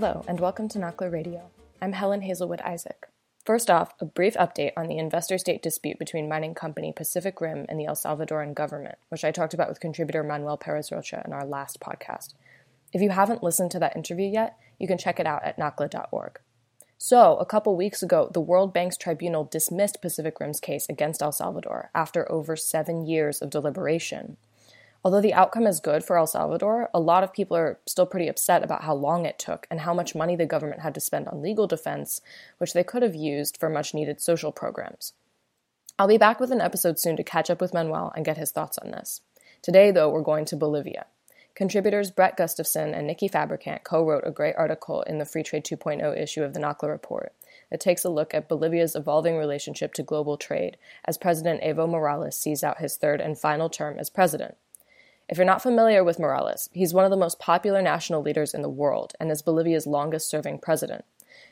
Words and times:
Hello, 0.00 0.24
and 0.28 0.38
welcome 0.38 0.68
to 0.68 0.78
NACLA 0.78 1.10
Radio. 1.10 1.50
I'm 1.82 1.92
Helen 1.92 2.20
Hazelwood 2.20 2.60
Isaac. 2.60 3.08
First 3.44 3.68
off, 3.68 3.94
a 3.98 4.04
brief 4.04 4.34
update 4.34 4.70
on 4.76 4.86
the 4.86 4.96
investor 4.96 5.38
state 5.38 5.60
dispute 5.60 5.98
between 5.98 6.28
mining 6.28 6.54
company 6.54 6.92
Pacific 6.92 7.40
Rim 7.40 7.66
and 7.68 7.80
the 7.80 7.86
El 7.86 7.96
Salvadoran 7.96 8.54
government, 8.54 8.94
which 9.08 9.24
I 9.24 9.32
talked 9.32 9.54
about 9.54 9.68
with 9.68 9.80
contributor 9.80 10.22
Manuel 10.22 10.56
Perez 10.56 10.92
Rocha 10.92 11.20
in 11.26 11.32
our 11.32 11.44
last 11.44 11.80
podcast. 11.80 12.34
If 12.92 13.02
you 13.02 13.10
haven't 13.10 13.42
listened 13.42 13.72
to 13.72 13.80
that 13.80 13.96
interview 13.96 14.28
yet, 14.28 14.56
you 14.78 14.86
can 14.86 14.98
check 14.98 15.18
it 15.18 15.26
out 15.26 15.42
at 15.42 15.58
nacla.org. 15.58 16.38
So, 16.96 17.36
a 17.38 17.44
couple 17.44 17.76
weeks 17.76 18.00
ago, 18.00 18.30
the 18.32 18.40
World 18.40 18.72
Bank's 18.72 18.96
tribunal 18.96 19.46
dismissed 19.46 20.00
Pacific 20.00 20.38
Rim's 20.38 20.60
case 20.60 20.86
against 20.88 21.22
El 21.22 21.32
Salvador 21.32 21.90
after 21.92 22.30
over 22.30 22.54
seven 22.54 23.04
years 23.04 23.42
of 23.42 23.50
deliberation. 23.50 24.36
Although 25.04 25.20
the 25.20 25.34
outcome 25.34 25.66
is 25.66 25.80
good 25.80 26.02
for 26.02 26.18
El 26.18 26.26
Salvador, 26.26 26.90
a 26.92 27.00
lot 27.00 27.22
of 27.22 27.32
people 27.32 27.56
are 27.56 27.78
still 27.86 28.06
pretty 28.06 28.28
upset 28.28 28.64
about 28.64 28.82
how 28.82 28.94
long 28.94 29.26
it 29.26 29.38
took 29.38 29.66
and 29.70 29.80
how 29.80 29.94
much 29.94 30.14
money 30.14 30.34
the 30.34 30.44
government 30.44 30.80
had 30.80 30.94
to 30.94 31.00
spend 31.00 31.28
on 31.28 31.40
legal 31.40 31.66
defense, 31.68 32.20
which 32.58 32.72
they 32.72 32.82
could 32.82 33.02
have 33.02 33.14
used 33.14 33.56
for 33.56 33.70
much 33.70 33.94
needed 33.94 34.20
social 34.20 34.50
programs. 34.50 35.12
I'll 35.98 36.08
be 36.08 36.18
back 36.18 36.40
with 36.40 36.50
an 36.50 36.60
episode 36.60 36.98
soon 36.98 37.16
to 37.16 37.24
catch 37.24 37.48
up 37.48 37.60
with 37.60 37.74
Manuel 37.74 38.12
and 38.14 38.24
get 38.24 38.36
his 38.36 38.50
thoughts 38.50 38.78
on 38.78 38.90
this. 38.90 39.20
Today, 39.62 39.90
though, 39.90 40.10
we're 40.10 40.22
going 40.22 40.44
to 40.46 40.56
Bolivia. 40.56 41.06
Contributors 41.54 42.12
Bret 42.12 42.36
Gustafson 42.36 42.94
and 42.94 43.06
Nikki 43.06 43.26
Fabricant 43.26 43.82
co 43.82 44.04
wrote 44.04 44.22
a 44.24 44.30
great 44.30 44.54
article 44.56 45.02
in 45.02 45.18
the 45.18 45.24
Free 45.24 45.42
Trade 45.42 45.64
2.0 45.64 46.16
issue 46.16 46.44
of 46.44 46.54
the 46.54 46.60
NACLA 46.60 46.88
report 46.88 47.32
that 47.70 47.80
takes 47.80 48.04
a 48.04 48.10
look 48.10 48.32
at 48.32 48.48
Bolivia's 48.48 48.94
evolving 48.94 49.36
relationship 49.36 49.92
to 49.94 50.04
global 50.04 50.36
trade 50.36 50.76
as 51.04 51.18
President 51.18 51.60
Evo 51.62 51.88
Morales 51.88 52.38
sees 52.38 52.62
out 52.62 52.78
his 52.78 52.96
third 52.96 53.20
and 53.20 53.36
final 53.36 53.68
term 53.68 53.98
as 53.98 54.08
president. 54.08 54.56
If 55.28 55.36
you're 55.36 55.44
not 55.44 55.62
familiar 55.62 56.02
with 56.02 56.18
Morales, 56.18 56.70
he's 56.72 56.94
one 56.94 57.04
of 57.04 57.10
the 57.10 57.16
most 57.16 57.38
popular 57.38 57.82
national 57.82 58.22
leaders 58.22 58.54
in 58.54 58.62
the 58.62 58.68
world 58.68 59.12
and 59.20 59.30
is 59.30 59.42
Bolivia's 59.42 59.86
longest 59.86 60.30
serving 60.30 60.60
president. 60.60 61.04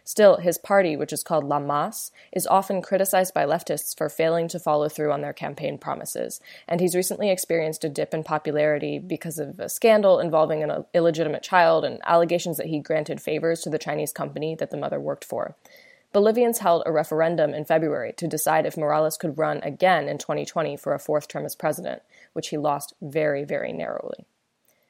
Still, 0.02 0.38
his 0.38 0.56
party, 0.56 0.96
which 0.96 1.12
is 1.12 1.22
called 1.22 1.44
La 1.44 1.58
Mas, 1.58 2.10
is 2.32 2.46
often 2.46 2.80
criticized 2.80 3.34
by 3.34 3.44
leftists 3.44 3.96
for 3.96 4.08
failing 4.08 4.48
to 4.48 4.58
follow 4.58 4.88
through 4.88 5.12
on 5.12 5.20
their 5.20 5.34
campaign 5.34 5.76
promises, 5.76 6.40
and 6.66 6.80
he's 6.80 6.94
recently 6.94 7.28
experienced 7.28 7.84
a 7.84 7.88
dip 7.88 8.14
in 8.14 8.24
popularity 8.24 8.98
because 8.98 9.38
of 9.38 9.60
a 9.60 9.68
scandal 9.68 10.20
involving 10.20 10.62
an 10.62 10.84
illegitimate 10.94 11.42
child 11.42 11.84
and 11.84 12.00
allegations 12.04 12.56
that 12.56 12.66
he 12.66 12.80
granted 12.80 13.20
favors 13.20 13.60
to 13.60 13.70
the 13.70 13.78
Chinese 13.78 14.12
company 14.12 14.54
that 14.54 14.70
the 14.70 14.76
mother 14.76 14.98
worked 14.98 15.24
for. 15.24 15.54
Bolivians 16.12 16.60
held 16.60 16.82
a 16.86 16.92
referendum 16.92 17.52
in 17.52 17.66
February 17.66 18.14
to 18.16 18.26
decide 18.26 18.64
if 18.64 18.76
Morales 18.78 19.18
could 19.18 19.36
run 19.36 19.58
again 19.58 20.08
in 20.08 20.16
2020 20.16 20.76
for 20.76 20.94
a 20.94 20.98
fourth 20.98 21.28
term 21.28 21.44
as 21.44 21.54
president, 21.54 22.00
which 22.36 22.48
he 22.50 22.56
lost 22.56 22.94
very, 23.02 23.44
very 23.44 23.72
narrowly. 23.72 24.26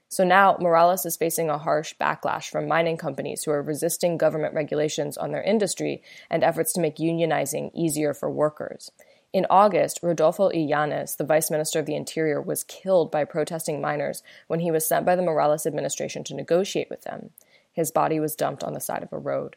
So 0.08 0.24
now 0.24 0.56
Morales 0.60 1.06
is 1.06 1.16
facing 1.16 1.48
a 1.48 1.58
harsh 1.58 1.94
backlash 2.00 2.48
from 2.48 2.68
mining 2.68 2.96
companies 2.96 3.42
who 3.42 3.50
are 3.50 3.62
resisting 3.62 4.18
government 4.18 4.54
regulations 4.54 5.16
on 5.16 5.32
their 5.32 5.42
industry 5.42 6.02
and 6.30 6.44
efforts 6.44 6.72
to 6.74 6.80
make 6.80 6.96
unionizing 6.96 7.70
easier 7.74 8.14
for 8.14 8.30
workers. 8.30 8.90
In 9.32 9.46
August, 9.50 10.00
Rodolfo 10.02 10.50
Illanes, 10.50 11.16
the 11.16 11.24
vice 11.24 11.50
minister 11.50 11.80
of 11.80 11.86
the 11.86 11.96
Interior, 11.96 12.40
was 12.40 12.64
killed 12.64 13.10
by 13.10 13.24
protesting 13.24 13.80
miners 13.80 14.22
when 14.46 14.60
he 14.60 14.70
was 14.70 14.86
sent 14.86 15.04
by 15.04 15.16
the 15.16 15.22
Morales 15.22 15.66
administration 15.66 16.22
to 16.24 16.34
negotiate 16.34 16.88
with 16.88 17.02
them. 17.02 17.30
His 17.72 17.90
body 17.90 18.20
was 18.20 18.36
dumped 18.36 18.64
on 18.64 18.72
the 18.72 18.80
side 18.80 19.02
of 19.02 19.12
a 19.12 19.18
road. 19.18 19.56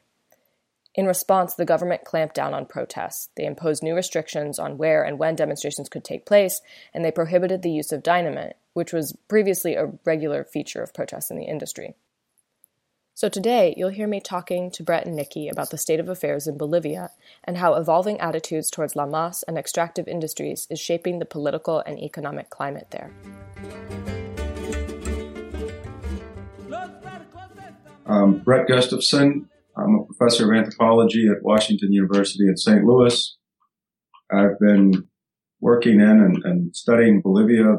In 1.00 1.05
response, 1.05 1.53
the 1.53 1.64
government 1.64 2.03
clamped 2.03 2.36
down 2.36 2.53
on 2.53 2.66
protests. 2.66 3.30
They 3.38 3.45
imposed 3.45 3.81
new 3.81 3.95
restrictions 3.95 4.60
on 4.60 4.77
where 4.77 5.02
and 5.02 5.17
when 5.17 5.37
demonstrations 5.37 5.87
could 5.87 6.04
take 6.04 6.26
place, 6.26 6.60
and 6.93 7.05
they 7.05 7.10
prohibited 7.10 7.61
the 7.61 7.71
use 7.71 7.93
of 7.93 8.04
dynamite, 8.04 8.58
which 8.73 8.92
was 8.92 9.15
previously 9.30 9.76
a 9.76 9.93
regular 10.04 10.43
feature 10.43 10.83
of 10.83 10.93
protests 10.93 11.32
in 11.32 11.37
the 11.37 11.45
industry. 11.45 11.95
So 13.14 13.30
today, 13.30 13.73
you'll 13.77 13.92
hear 13.92 14.10
me 14.10 14.20
talking 14.20 14.71
to 14.71 14.83
Bret 14.83 15.05
and 15.05 15.15
Nikki 15.15 15.48
about 15.48 15.70
the 15.70 15.77
state 15.77 16.02
of 16.02 16.10
affairs 16.10 16.48
in 16.48 16.58
Bolivia 16.58 17.11
and 17.45 17.55
how 17.55 17.76
evolving 17.76 18.20
attitudes 18.20 18.70
towards 18.70 18.98
La 18.98 19.05
Mas 19.05 19.43
and 19.43 19.58
extractive 19.58 20.05
industries 20.05 20.67
is 20.70 20.81
shaping 20.81 21.20
the 21.20 21.26
political 21.26 21.80
and 21.80 21.98
economic 21.98 22.49
climate 22.49 22.87
there. 22.92 23.14
Um, 28.05 28.39
Bret 28.39 28.67
Gustafson 28.67 29.49
I'm 29.82 29.95
a 29.95 30.14
professor 30.14 30.52
of 30.52 30.58
anthropology 30.58 31.28
at 31.30 31.44
Washington 31.44 31.94
University 31.94 32.48
in 32.48 32.58
St. 32.58 32.84
Louis. 32.84 33.38
I've 34.32 34.60
been 34.60 35.08
working 35.62 36.00
in 36.00 36.20
and, 36.20 36.44
and 36.44 36.76
studying 36.76 37.22
Bolivia 37.22 37.78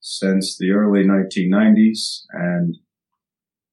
since 0.00 0.56
the 0.58 0.70
early 0.70 1.04
1990s, 1.04 2.22
and 2.32 2.76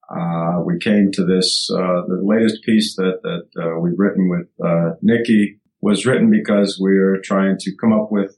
uh, 0.09 0.61
we 0.65 0.77
came 0.79 1.11
to 1.13 1.25
this. 1.25 1.69
Uh, 1.71 2.01
the 2.07 2.21
latest 2.23 2.63
piece 2.63 2.95
that 2.95 3.19
that 3.23 3.61
uh, 3.61 3.79
we've 3.79 3.97
written 3.97 4.29
with 4.29 4.47
uh, 4.65 4.95
Nikki 5.01 5.59
was 5.81 6.05
written 6.05 6.29
because 6.29 6.77
we're 6.79 7.19
trying 7.23 7.57
to 7.59 7.75
come 7.79 7.93
up 7.93 8.11
with 8.11 8.37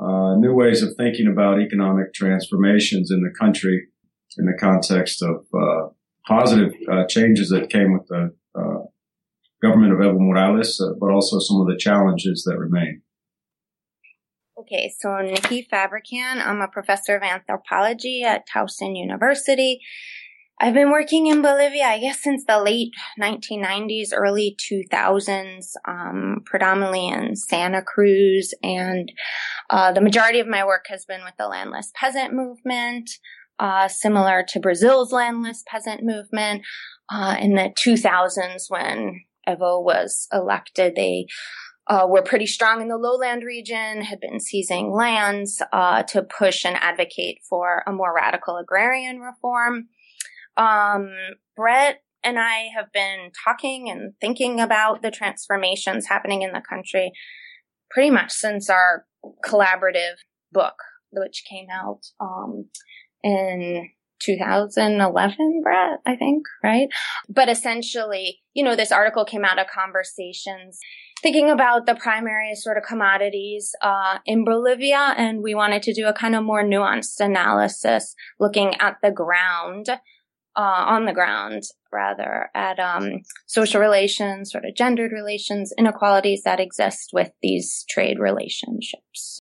uh, 0.00 0.34
new 0.36 0.54
ways 0.54 0.82
of 0.82 0.94
thinking 0.96 1.26
about 1.26 1.60
economic 1.60 2.14
transformations 2.14 3.10
in 3.10 3.22
the 3.22 3.32
country 3.38 3.88
in 4.36 4.46
the 4.46 4.56
context 4.58 5.22
of 5.22 5.44
uh, 5.54 5.88
positive 6.28 6.72
uh, 6.92 7.04
changes 7.06 7.48
that 7.48 7.70
came 7.70 7.94
with 7.94 8.06
the 8.08 8.34
uh, 8.54 8.84
government 9.62 9.92
of 9.92 9.98
Evo 9.98 10.18
Morales, 10.20 10.80
uh, 10.80 10.92
but 11.00 11.10
also 11.10 11.38
some 11.38 11.60
of 11.60 11.66
the 11.66 11.76
challenges 11.78 12.44
that 12.46 12.58
remain. 12.58 13.02
Okay, 14.60 14.92
so 14.98 15.16
Nikki 15.20 15.66
Fabricant, 15.70 16.46
I'm 16.46 16.60
a 16.60 16.68
professor 16.68 17.16
of 17.16 17.22
anthropology 17.22 18.22
at 18.22 18.46
Towson 18.46 18.96
University. 18.96 19.80
I've 20.60 20.74
been 20.74 20.90
working 20.90 21.28
in 21.28 21.40
Bolivia, 21.40 21.84
I 21.84 22.00
guess, 22.00 22.20
since 22.20 22.44
the 22.44 22.60
late 22.60 22.92
1990s, 23.20 24.08
early 24.12 24.56
2000s, 24.70 25.66
um, 25.86 26.42
predominantly 26.44 27.06
in 27.06 27.36
Santa 27.36 27.80
Cruz, 27.80 28.52
and 28.62 29.12
uh, 29.70 29.92
the 29.92 30.00
majority 30.00 30.40
of 30.40 30.48
my 30.48 30.66
work 30.66 30.86
has 30.88 31.04
been 31.04 31.22
with 31.24 31.34
the 31.38 31.46
landless 31.46 31.92
peasant 31.94 32.34
movement 32.34 33.08
uh, 33.58 33.88
similar 33.88 34.44
to 34.48 34.60
Brazil's 34.60 35.12
landless 35.12 35.62
peasant 35.66 36.02
movement. 36.02 36.62
Uh, 37.10 37.36
in 37.40 37.54
the 37.54 37.70
2000s, 37.78 38.64
when 38.68 39.22
Evo 39.48 39.82
was 39.82 40.28
elected, 40.32 40.94
they 40.94 41.26
uh, 41.88 42.06
were 42.08 42.22
pretty 42.22 42.46
strong 42.46 42.82
in 42.82 42.88
the 42.88 42.98
lowland 42.98 43.42
region, 43.42 44.02
had 44.02 44.20
been 44.20 44.40
seizing 44.40 44.92
lands 44.92 45.62
uh, 45.72 46.02
to 46.02 46.22
push 46.22 46.64
and 46.64 46.76
advocate 46.76 47.38
for 47.48 47.82
a 47.86 47.92
more 47.92 48.14
radical 48.14 48.56
agrarian 48.56 49.20
reform. 49.20 49.88
Um, 50.56 51.10
Bret 51.56 52.02
and 52.22 52.38
I 52.38 52.68
have 52.76 52.92
been 52.92 53.30
talking 53.44 53.88
and 53.88 54.12
thinking 54.20 54.60
about 54.60 55.02
the 55.02 55.10
transformations 55.10 56.08
happening 56.08 56.42
in 56.42 56.52
the 56.52 56.60
country 56.60 57.12
pretty 57.90 58.10
much 58.10 58.32
since 58.32 58.68
our 58.68 59.06
collaborative 59.44 60.16
book, 60.52 60.74
which 61.10 61.44
came 61.48 61.68
out 61.72 62.00
um, 62.20 62.66
in 63.22 63.90
2011, 64.20 65.60
Bret, 65.62 66.00
I 66.04 66.16
think, 66.16 66.44
right? 66.62 66.88
But 67.28 67.48
essentially, 67.48 68.40
you 68.54 68.64
know, 68.64 68.76
this 68.76 68.92
article 68.92 69.24
came 69.24 69.44
out 69.44 69.58
of 69.58 69.66
conversations 69.66 70.78
thinking 71.22 71.50
about 71.50 71.86
the 71.86 71.94
primary 71.94 72.54
sort 72.54 72.76
of 72.76 72.84
commodities 72.84 73.74
uh, 73.82 74.18
in 74.24 74.44
Bolivia, 74.44 75.14
and 75.16 75.42
we 75.42 75.54
wanted 75.54 75.82
to 75.82 75.94
do 75.94 76.06
a 76.06 76.12
kind 76.12 76.34
of 76.34 76.44
more 76.44 76.62
nuanced 76.62 77.20
analysis, 77.20 78.14
looking 78.38 78.74
at 78.80 78.96
the 79.02 79.10
ground, 79.10 79.88
uh, 79.88 80.84
on 80.86 81.04
the 81.06 81.12
ground, 81.12 81.62
rather, 81.92 82.50
at 82.54 82.78
um, 82.78 83.20
social 83.46 83.80
relations, 83.80 84.50
sort 84.50 84.64
of 84.64 84.74
gendered 84.74 85.12
relations, 85.12 85.72
inequalities 85.78 86.42
that 86.44 86.60
exist 86.60 87.10
with 87.12 87.30
these 87.42 87.84
trade 87.88 88.18
relationships. 88.18 89.37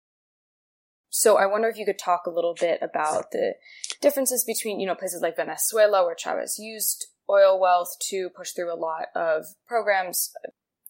So 1.12 1.38
I 1.38 1.46
wonder 1.46 1.68
if 1.68 1.78
you 1.78 1.86
could 1.86 2.00
talk 2.00 2.22
a 2.25 2.31
little 2.31 2.56
bit 2.60 2.80
about 2.81 3.31
the 3.31 3.56
differences 4.02 4.46
between, 4.46 4.80
you 4.80 4.88
know, 4.88 4.96
places 4.96 5.22
like 5.22 5.36
Venezuela 5.36 6.06
where 6.06 6.16
Chavez 6.16 6.58
used 6.58 7.08
oil 7.30 7.60
wealth 7.60 7.94
to 8.10 8.30
push 8.36 8.52
through 8.52 8.74
a 8.74 8.80
lot 8.80 9.08
of 9.13 9.46
programs 9.68 10.31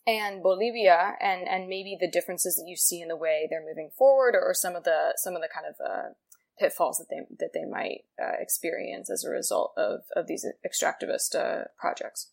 and 0.05 0.43
Bolivia 0.43 1.15
and 1.19 1.47
and 1.47 1.67
maybe 1.67 1.97
the 1.99 2.09
differences 2.09 2.55
that 2.55 2.67
you 2.67 2.77
see 2.77 3.01
in 3.01 3.07
the 3.07 3.17
way 3.17 3.47
they're 3.49 3.65
moving 3.67 3.89
forward 3.97 4.35
or, 4.35 4.53
some 4.53 4.75
of 4.75 4.83
the 4.83 5.13
some 5.17 5.35
of 5.35 5.41
the 5.41 5.49
kind 5.53 5.65
of 5.67 5.75
uh, 5.83 6.09
pitfalls 6.59 6.97
that 6.97 7.07
they 7.09 7.35
that 7.39 7.51
they 7.53 7.65
might 7.65 8.01
uh, 8.21 8.33
experience 8.39 9.09
as 9.09 9.23
a 9.23 9.29
result 9.29 9.73
of 9.75 10.01
of 10.15 10.27
these 10.27 10.45
extractivist 10.65 11.35
uh, 11.35 11.65
projects. 11.79 12.31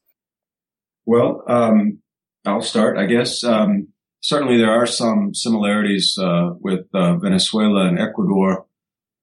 Well, 1.07 1.43
um, 1.49 2.01
I'll 2.45 2.61
start, 2.61 2.99
I 2.99 3.07
guess. 3.07 3.43
Um, 3.45 3.89
certainly 4.21 4.59
there 4.59 4.71
are 4.71 4.87
some 4.87 5.35
similarities 5.35 6.17
uh, 6.21 6.51
with 6.61 6.87
uh, 6.95 7.17
Venezuela 7.17 7.87
and 7.87 7.99
Ecuador, 7.99 8.67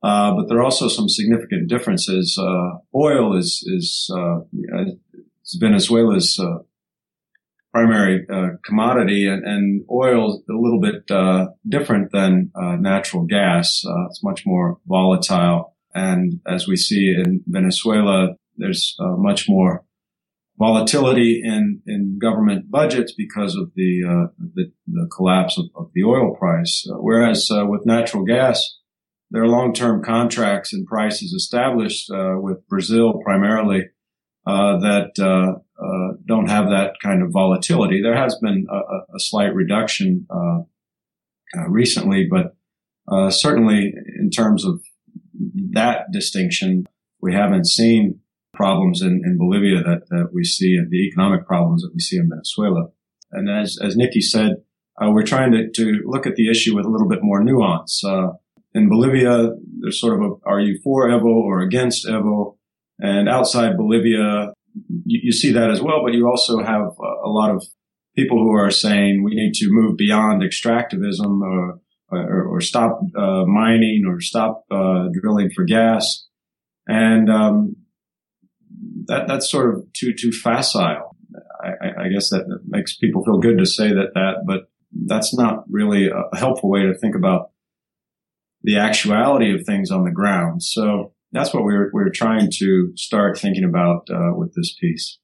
uh, 0.04 0.34
but 0.36 0.48
there 0.48 0.60
are 0.60 0.64
also 0.64 0.88
some 0.88 1.10
significant 1.10 1.68
differences. 1.68 2.38
Uh, 2.40 2.78
oil 2.96 3.38
is 3.38 3.64
is 3.68 4.10
uh, 4.16 4.40
Venezuela's 5.60 6.40
uh, 6.40 6.60
primary 7.74 8.26
commodity, 8.66 9.28
and, 9.28 9.44
and, 9.44 9.84
oil 9.92 10.34
is 10.34 10.42
a 10.50 10.54
little 10.54 10.80
bit 10.80 11.06
different 11.68 12.12
than 12.12 12.50
natural 12.80 13.24
gas. 13.26 13.84
it's 14.08 14.24
much 14.24 14.46
more 14.46 14.78
volatile, 14.88 15.76
and 15.94 16.40
as 16.48 16.68
we 16.68 16.78
see 16.78 17.14
in 17.18 17.44
Venezuela, 17.48 18.36
there's 18.58 18.96
much 19.00 19.50
more 19.50 19.85
volatility 20.58 21.42
in, 21.44 21.82
in 21.86 22.18
government 22.20 22.72
budgets 22.72 23.14
because 23.14 23.56
of 23.56 23.72
the, 23.76 24.02
uh, 24.08 24.28
the, 24.56 24.72
the, 24.88 25.08
collapse 25.16 25.58
of, 25.58 25.66
of, 25.76 25.92
the 25.94 26.04
oil 26.04 26.36
price. 26.36 26.88
Uh, 26.90 26.96
whereas 26.96 27.50
uh, 27.52 27.66
with 27.66 27.86
natural 27.86 28.24
gas, 28.24 28.78
there 29.32 29.44
are 29.44 29.48
long-term 29.48 30.04
contracts 30.04 30.72
and 30.72 30.86
prices 30.86 31.34
established 31.34 32.10
uh, 32.10 32.36
with 32.38 32.66
Brazil 32.70 33.20
primarily 33.24 33.84
uh, 34.48 34.78
that 34.80 35.20
uh, 35.20 35.60
don't 36.26 36.50
have 36.50 36.70
that 36.70 36.94
kind 37.04 37.22
of 37.22 37.32
volatility. 37.32 38.02
There 38.02 38.16
has 38.16 38.38
been 38.42 38.66
a, 38.72 38.78
a 39.16 39.20
slight 39.20 39.54
reduction 39.54 40.28
recently, 41.68 42.28
but 42.30 42.56
certainly 43.34 43.94
in 44.20 44.30
terms 44.30 44.64
of 44.66 44.82
that 45.72 46.12
distinction, 46.12 46.86
we 47.22 47.34
haven't 47.34 47.68
seen 47.68 48.20
problems 48.56 49.02
in, 49.02 49.22
in 49.24 49.38
Bolivia 49.38 49.84
that, 49.84 50.10
that 50.10 50.30
we 50.34 50.44
see 50.44 50.76
and 50.76 50.90
the 50.90 51.08
economic 51.08 51.46
problems 51.46 51.82
that 51.84 51.92
we 51.94 52.00
see 52.00 52.18
in 52.18 52.30
Venezuela. 52.30 52.88
And 53.32 53.50
as, 53.50 53.78
as 53.82 53.96
Nikki 53.96 54.22
said, 54.22 54.54
uh, 55.02 55.12
we're 55.12 55.26
trying 55.26 55.52
to, 55.52 55.70
to 55.72 56.02
look 56.06 56.26
at 56.26 56.36
the 56.36 56.50
issue 56.50 56.76
with 56.76 56.86
a 56.86 56.90
little 56.90 57.10
bit 57.10 57.20
more 57.22 57.44
nuance. 57.44 58.04
Uh, 58.04 58.30
in 58.74 58.90
Bolivia, 58.90 59.52
there's 59.82 60.00
sort 60.00 60.22
of 60.22 60.22
a, 60.22 60.50
are 60.50 60.60
you 60.60 60.80
for 60.84 61.10
Evo 61.10 61.26
or 61.26 61.62
against 61.62 62.06
Evo? 62.06 62.58
And 63.00 63.28
outside 63.28 63.78
Bolivia, 63.78 64.54
you, 65.06 65.20
you 65.24 65.32
see 65.32 65.52
that 65.52 65.70
as 65.70 65.82
well, 65.82 66.02
but 66.04 66.14
you 66.14 66.28
also 66.28 66.60
have 66.60 66.82
a, 66.82 67.28
a, 67.28 67.30
lot 67.30 67.52
of 67.52 67.64
people 68.16 68.38
who 68.38 68.52
are 68.52 68.72
saying 68.72 69.24
we 69.24 69.36
need 69.36 69.54
to 69.56 69.68
move 69.70 69.98
beyond 69.98 70.42
extractivism 70.42 71.42
or, 71.42 71.80
or, 72.10 72.44
or 72.48 72.62
stop 72.62 73.00
uh, 73.18 73.44
mining 73.46 74.06
or 74.08 74.22
stop 74.22 74.64
uh, 74.72 75.08
drilling 75.22 75.50
for 75.54 75.66
gas. 75.66 76.28
And 76.88 77.30
um, 77.30 77.76
that 79.08 79.28
that's 79.28 79.50
sort 79.50 79.74
of 79.74 79.92
too 79.94 80.14
too 80.14 80.32
facile. 80.32 81.16
I, 81.64 82.06
I, 82.06 82.10
guess 82.10 82.30
that 82.30 82.62
makes 82.66 82.96
people 82.96 83.24
feel 83.24 83.40
good 83.40 83.58
to 83.58 83.66
say 83.66 83.90
that 83.90 84.12
that, 84.14 84.44
but 84.46 84.70
that's 85.06 85.34
not 85.34 85.64
really 85.70 86.10
a 86.10 86.38
helpful 86.38 86.70
way 86.70 86.84
to 86.84 86.98
think 86.98 87.16
about 87.16 87.52
the 88.64 88.78
actuality 88.78 89.54
of 89.54 89.66
things 89.66 89.92
on 89.92 90.04
the 90.04 90.12
ground. 90.12 90.64
So 90.64 91.14
that's 91.32 91.54
what 91.54 91.64
we're 91.64 91.90
we're 91.94 92.10
trying 92.10 92.50
to 92.60 92.92
start 92.96 93.38
thinking 93.38 93.64
about 93.64 94.08
uh, 94.10 94.34
with 94.36 94.54
this 94.56 94.76
piece. 94.80 95.20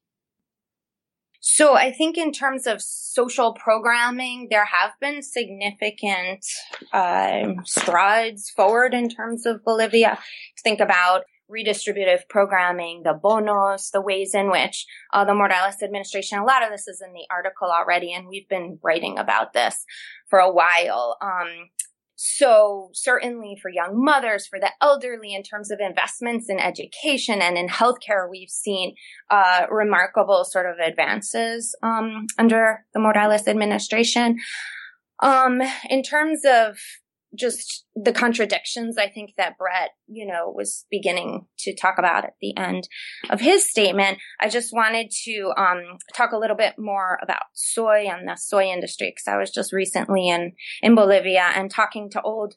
So 1.43 1.73
I 1.75 1.91
think 1.91 2.17
in 2.17 2.31
terms 2.31 2.67
of 2.67 2.83
social 2.83 3.53
programming, 3.53 4.47
there 4.51 4.65
have 4.65 4.91
been 5.01 5.23
significant 5.23 6.45
uh, 6.93 7.53
strides 7.65 8.51
forward 8.51 8.93
in 8.93 9.09
terms 9.09 9.47
of 9.47 9.63
Bolivia. 9.65 10.19
Think 10.63 10.79
about 10.79 11.23
redistributive 11.51 12.27
programming, 12.29 13.03
the 13.03 13.13
bonos, 13.13 13.89
the 13.91 14.01
ways 14.01 14.33
in 14.33 14.49
which 14.49 14.85
uh, 15.13 15.25
the 15.25 15.33
Morales 15.33 15.83
administration, 15.83 16.39
a 16.39 16.45
lot 16.45 16.63
of 16.63 16.69
this 16.69 16.87
is 16.87 17.01
in 17.05 17.13
the 17.13 17.25
article 17.29 17.69
already, 17.69 18.13
and 18.13 18.27
we've 18.27 18.47
been 18.47 18.79
writing 18.81 19.17
about 19.19 19.53
this 19.53 19.85
for 20.29 20.39
a 20.39 20.51
while. 20.51 21.17
Um, 21.21 21.69
so 22.23 22.91
certainly 22.93 23.57
for 23.59 23.71
young 23.71 23.93
mothers, 23.95 24.45
for 24.45 24.59
the 24.59 24.69
elderly, 24.79 25.33
in 25.33 25.41
terms 25.41 25.71
of 25.71 25.79
investments 25.79 26.49
in 26.49 26.59
education 26.59 27.41
and 27.41 27.57
in 27.57 27.67
healthcare, 27.67 28.29
we've 28.29 28.49
seen 28.49 28.93
uh, 29.31 29.65
remarkable 29.71 30.43
sort 30.43 30.67
of 30.67 30.77
advances 30.77 31.75
um, 31.81 32.27
under 32.37 32.85
the 32.93 32.99
Morales 32.99 33.47
administration. 33.47 34.37
Um, 35.23 35.61
in 35.89 36.03
terms 36.03 36.41
of 36.45 36.77
just 37.35 37.85
the 37.95 38.11
contradictions 38.11 38.97
I 38.97 39.07
think 39.07 39.31
that 39.37 39.57
Bret, 39.57 39.91
you 40.07 40.25
know, 40.25 40.51
was 40.53 40.85
beginning 40.91 41.45
to 41.59 41.75
talk 41.75 41.95
about 41.97 42.25
at 42.25 42.33
the 42.41 42.55
end 42.57 42.87
of 43.29 43.39
his 43.39 43.69
statement. 43.69 44.17
I 44.39 44.49
just 44.49 44.73
wanted 44.73 45.11
to 45.23 45.53
um, 45.57 45.97
talk 46.13 46.31
a 46.31 46.37
little 46.37 46.57
bit 46.57 46.75
more 46.77 47.19
about 47.21 47.43
soy 47.53 48.05
and 48.07 48.27
the 48.27 48.35
soy 48.35 48.65
industry 48.65 49.13
because 49.15 49.31
I 49.31 49.37
was 49.37 49.51
just 49.51 49.71
recently 49.73 50.29
in 50.29 50.53
in 50.81 50.95
Bolivia 50.95 51.51
and 51.55 51.71
talking 51.71 52.09
to 52.11 52.21
old 52.21 52.55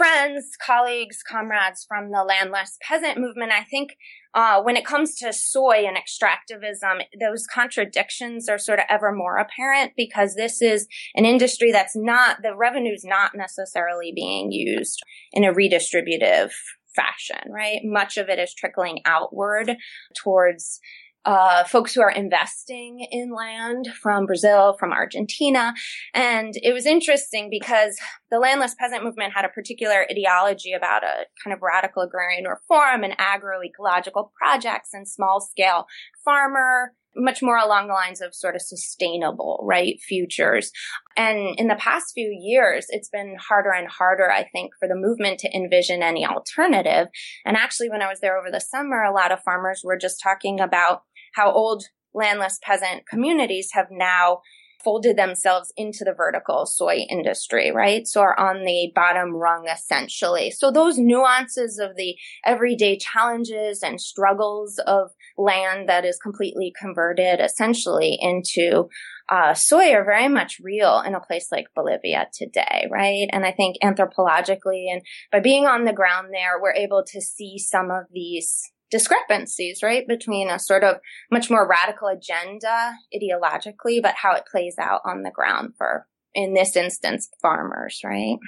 friends, 0.00 0.56
colleagues, 0.64 1.22
comrades 1.22 1.84
from 1.86 2.10
the 2.10 2.24
landless 2.24 2.78
peasant 2.80 3.18
movement. 3.18 3.52
I 3.52 3.64
think 3.64 3.96
uh, 4.32 4.62
when 4.62 4.74
it 4.74 4.86
comes 4.86 5.14
to 5.16 5.30
soy 5.30 5.84
and 5.86 5.98
extractivism, 5.98 7.02
those 7.20 7.46
contradictions 7.46 8.48
are 8.48 8.56
sort 8.56 8.78
of 8.78 8.86
ever 8.88 9.12
more 9.12 9.36
apparent 9.36 9.92
because 9.98 10.36
this 10.36 10.62
is 10.62 10.88
an 11.14 11.26
industry 11.26 11.70
that's 11.70 11.94
not, 11.94 12.38
the 12.42 12.56
revenue 12.56 12.94
is 12.94 13.04
not 13.04 13.32
necessarily 13.34 14.10
being 14.14 14.50
used 14.50 15.02
in 15.34 15.44
a 15.44 15.52
redistributive 15.52 16.52
fashion, 16.96 17.52
right? 17.52 17.80
Much 17.84 18.16
of 18.16 18.30
it 18.30 18.38
is 18.38 18.54
trickling 18.54 19.00
outward 19.04 19.76
towards 20.16 20.80
uh, 21.24 21.64
folks 21.64 21.94
who 21.94 22.00
are 22.00 22.10
investing 22.10 23.06
in 23.10 23.30
land 23.34 23.88
from 24.00 24.26
Brazil, 24.26 24.76
from 24.78 24.92
Argentina. 24.92 25.74
And 26.14 26.54
it 26.62 26.72
was 26.72 26.86
interesting 26.86 27.48
because 27.50 27.98
the 28.30 28.38
landless 28.38 28.74
peasant 28.78 29.04
movement 29.04 29.34
had 29.34 29.44
a 29.44 29.50
particular 29.50 30.06
ideology 30.10 30.72
about 30.72 31.04
a 31.04 31.26
kind 31.42 31.54
of 31.54 31.62
radical 31.62 32.02
agrarian 32.02 32.44
reform 32.44 33.04
and 33.04 33.16
agroecological 33.18 34.30
projects 34.32 34.90
and 34.92 35.06
small 35.06 35.40
scale 35.40 35.86
farmer 36.24 36.92
much 37.16 37.42
more 37.42 37.58
along 37.58 37.88
the 37.88 37.94
lines 37.94 38.20
of 38.20 38.34
sort 38.34 38.54
of 38.54 38.62
sustainable, 38.62 39.60
right, 39.64 40.00
futures. 40.00 40.70
And 41.16 41.56
in 41.58 41.66
the 41.68 41.76
past 41.76 42.12
few 42.14 42.30
years, 42.30 42.86
it's 42.88 43.08
been 43.08 43.36
harder 43.38 43.72
and 43.72 43.88
harder, 43.88 44.30
I 44.30 44.44
think, 44.44 44.72
for 44.78 44.86
the 44.86 44.94
movement 44.94 45.40
to 45.40 45.54
envision 45.54 46.02
any 46.02 46.24
alternative. 46.24 47.08
And 47.44 47.56
actually, 47.56 47.90
when 47.90 48.02
I 48.02 48.08
was 48.08 48.20
there 48.20 48.38
over 48.38 48.50
the 48.50 48.60
summer, 48.60 49.02
a 49.02 49.12
lot 49.12 49.32
of 49.32 49.42
farmers 49.42 49.82
were 49.84 49.98
just 49.98 50.20
talking 50.22 50.60
about 50.60 51.02
how 51.34 51.52
old 51.52 51.84
landless 52.14 52.58
peasant 52.62 53.06
communities 53.06 53.70
have 53.72 53.86
now 53.90 54.40
folded 54.82 55.16
themselves 55.16 55.72
into 55.76 56.04
the 56.04 56.12
vertical 56.12 56.66
soy 56.66 57.04
industry, 57.10 57.70
right? 57.70 58.06
So 58.06 58.20
are 58.22 58.38
on 58.38 58.64
the 58.64 58.90
bottom 58.94 59.34
rung 59.34 59.68
essentially. 59.68 60.50
So 60.50 60.70
those 60.70 60.98
nuances 60.98 61.78
of 61.78 61.96
the 61.96 62.16
everyday 62.44 62.96
challenges 62.96 63.82
and 63.82 64.00
struggles 64.00 64.78
of 64.86 65.10
land 65.36 65.88
that 65.88 66.04
is 66.04 66.18
completely 66.18 66.72
converted 66.78 67.40
essentially 67.40 68.18
into 68.20 68.88
uh, 69.28 69.54
soy 69.54 69.92
are 69.92 70.04
very 70.04 70.28
much 70.28 70.60
real 70.62 71.02
in 71.06 71.14
a 71.14 71.20
place 71.20 71.48
like 71.52 71.66
Bolivia 71.76 72.26
today, 72.32 72.88
right? 72.90 73.28
And 73.30 73.44
I 73.44 73.52
think 73.52 73.76
anthropologically 73.82 74.86
and 74.90 75.02
by 75.30 75.40
being 75.40 75.66
on 75.66 75.84
the 75.84 75.92
ground 75.92 76.28
there, 76.32 76.60
we're 76.60 76.74
able 76.74 77.04
to 77.06 77.20
see 77.20 77.58
some 77.58 77.90
of 77.90 78.06
these 78.12 78.72
discrepancies, 78.90 79.80
right, 79.82 80.06
between 80.06 80.48
a 80.50 80.58
sort 80.58 80.84
of 80.84 80.96
much 81.30 81.50
more 81.50 81.68
radical 81.68 82.08
agenda 82.08 82.92
ideologically, 83.14 84.02
but 84.02 84.14
how 84.16 84.34
it 84.34 84.44
plays 84.50 84.76
out 84.78 85.00
on 85.04 85.22
the 85.22 85.30
ground 85.30 85.74
for, 85.76 86.06
in 86.34 86.54
this 86.54 86.76
instance, 86.76 87.28
farmers, 87.40 88.00
right? 88.04 88.38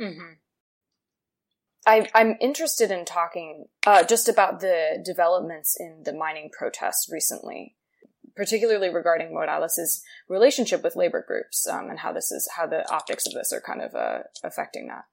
Mm-hmm. 0.00 0.34
I, 1.86 2.08
am 2.14 2.36
interested 2.40 2.90
in 2.90 3.04
talking 3.06 3.64
uh, 3.86 4.04
just 4.04 4.28
about 4.28 4.60
the 4.60 5.02
developments 5.04 5.74
in 5.78 6.02
the 6.04 6.12
mining 6.12 6.50
protests 6.56 7.08
recently, 7.10 7.76
particularly 8.36 8.90
regarding 8.90 9.32
Morales' 9.32 10.02
relationship 10.28 10.84
with 10.84 10.96
labor 10.96 11.24
groups 11.26 11.66
um, 11.66 11.88
and 11.88 12.00
how 12.00 12.12
this 12.12 12.30
is 12.30 12.48
how 12.56 12.66
the 12.66 12.88
optics 12.92 13.26
of 13.26 13.32
this 13.32 13.52
are 13.54 13.62
kind 13.62 13.80
of 13.80 13.94
uh, 13.94 14.18
affecting 14.44 14.88
that. 14.88 15.04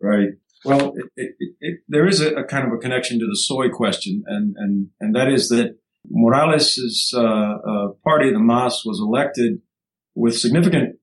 Right. 0.00 0.30
Well, 0.66 0.94
it, 0.96 1.06
it, 1.16 1.54
it, 1.60 1.80
there 1.88 2.06
is 2.08 2.20
a, 2.20 2.34
a, 2.34 2.44
kind 2.44 2.66
of 2.66 2.72
a 2.72 2.78
connection 2.78 3.20
to 3.20 3.26
the 3.26 3.36
soy 3.36 3.68
question, 3.68 4.24
and 4.26 4.54
and 4.58 4.88
and 5.00 5.14
that 5.14 5.28
is 5.28 5.48
that 5.50 5.76
Morales' 6.10 7.12
uh, 7.14 7.20
uh, 7.20 7.88
party, 8.04 8.32
the 8.32 8.40
MAS, 8.40 8.82
was 8.84 9.00
elected 9.00 9.60
with 10.14 10.38
significant 10.38 10.96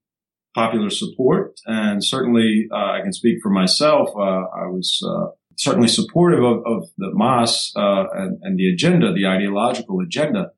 popular 0.53 0.89
support, 0.89 1.60
and 1.65 2.03
certainly 2.03 2.67
uh, 2.72 2.75
I 2.75 3.01
can 3.01 3.13
speak 3.13 3.38
for 3.41 3.50
myself. 3.50 4.10
Uh, 4.15 4.20
I 4.20 4.67
was 4.67 5.01
uh, 5.08 5.27
certainly 5.58 5.88
supportive 5.88 6.43
of, 6.43 6.58
of 6.65 6.89
the 6.98 7.12
MAS 7.13 7.72
uh, 7.75 8.05
and, 8.13 8.39
and, 8.43 8.58
the 8.58 8.72
agenda, 8.72 9.13
the 9.13 9.27
ideological 9.27 10.00
agenda. 10.00 10.51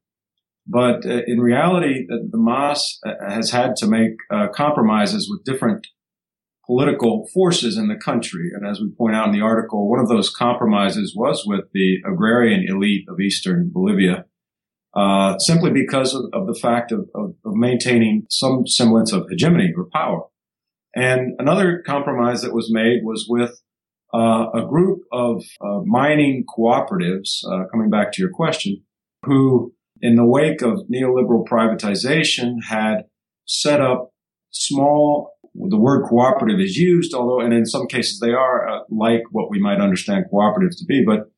But 0.67 1.05
in 1.05 1.39
reality, 1.39 2.07
the, 2.07 2.27
the 2.29 2.39
MAS 2.39 2.99
has 3.25 3.51
had 3.51 3.75
to 3.77 3.87
make 3.87 4.13
compromises 4.53 5.29
with 5.29 5.45
different 5.45 5.85
political 6.65 7.27
forces 7.33 7.77
in 7.77 7.87
the 7.87 7.95
country. 7.95 8.49
And 8.53 8.65
as 8.65 8.79
we 8.79 8.89
point 8.97 9.15
out 9.15 9.27
in 9.27 9.33
the 9.33 9.45
article, 9.45 9.89
one 9.89 9.99
of 9.99 10.07
those 10.07 10.29
compromises 10.29 11.13
was 11.15 11.43
with 11.45 11.65
the 11.73 11.97
agrarian 12.05 12.65
elite 12.67 13.05
of 13.07 13.19
eastern 13.19 13.69
Bolivia, 13.71 14.25
uh, 14.95 15.37
simply 15.39 15.71
because 15.71 16.15
of, 16.15 16.25
of 16.33 16.47
the 16.47 16.59
fact 16.59 16.91
of, 16.91 17.07
of, 17.13 17.35
of, 17.45 17.53
maintaining 17.53 18.25
some 18.29 18.65
semblance 18.65 19.11
of 19.11 19.27
hegemony 19.29 19.73
or 19.75 19.87
power. 19.93 20.21
And 20.95 21.33
another 21.39 21.83
compromise 21.85 22.41
that 22.41 22.53
was 22.53 22.71
made 22.71 23.01
was 23.03 23.25
with 23.27 23.61
uh, 24.13 24.47
a 24.53 24.65
group 24.65 25.01
of 25.11 25.43
uh, 25.59 25.81
mining 25.83 26.45
cooperatives, 26.47 27.43
uh, 27.45 27.65
coming 27.69 27.89
back 27.89 28.13
to 28.13 28.21
your 28.21 28.31
question, 28.31 28.81
who, 29.23 29.73
in 30.01 30.15
the 30.15 30.25
wake 30.25 30.61
of 30.61 30.79
neoliberal 30.91 31.45
privatization, 31.45 32.55
had 32.69 33.03
set 33.45 33.81
up 33.81 34.11
small 34.51 35.34
the 35.57 35.79
word 35.79 36.05
cooperative 36.05 36.59
is 36.59 36.75
used, 36.75 37.13
although, 37.13 37.39
and 37.39 37.53
in 37.53 37.65
some 37.65 37.87
cases 37.87 38.19
they 38.19 38.31
are 38.31 38.67
uh, 38.67 38.79
like 38.89 39.23
what 39.31 39.49
we 39.49 39.59
might 39.59 39.79
understand 39.79 40.25
cooperatives 40.31 40.77
to 40.79 40.85
be, 40.85 41.03
but 41.05 41.31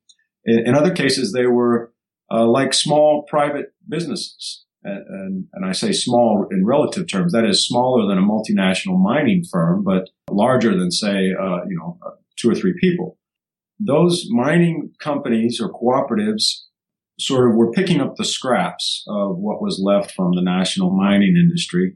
in, 0.45 0.67
in 0.67 0.75
other 0.75 0.93
cases 0.93 1.33
they 1.33 1.45
were 1.45 1.93
uh, 2.31 2.45
like 2.45 2.73
small 2.73 3.25
private 3.29 3.73
businesses. 3.87 4.65
And, 4.83 5.05
and, 5.07 5.45
and, 5.53 5.65
I 5.65 5.71
say 5.71 5.91
small 5.91 6.47
in 6.51 6.65
relative 6.65 7.09
terms. 7.09 7.33
That 7.33 7.45
is 7.45 7.65
smaller 7.65 8.07
than 8.07 8.17
a 8.17 8.21
multinational 8.21 9.01
mining 9.01 9.43
firm, 9.51 9.83
but 9.83 10.09
larger 10.29 10.77
than, 10.77 10.91
say, 10.91 11.33
uh, 11.39 11.65
you 11.67 11.75
know, 11.77 11.97
uh, 12.05 12.11
two 12.37 12.49
or 12.49 12.55
three 12.55 12.73
people. 12.79 13.17
Those 13.79 14.27
mining 14.29 14.91
companies 14.99 15.59
or 15.61 15.71
cooperatives 15.71 16.63
sort 17.19 17.49
of 17.49 17.55
were 17.55 17.71
picking 17.71 17.99
up 17.99 18.15
the 18.15 18.25
scraps 18.25 19.03
of 19.07 19.37
what 19.37 19.61
was 19.61 19.81
left 19.83 20.11
from 20.11 20.33
the 20.35 20.41
national 20.41 20.91
mining 20.91 21.35
industry. 21.35 21.95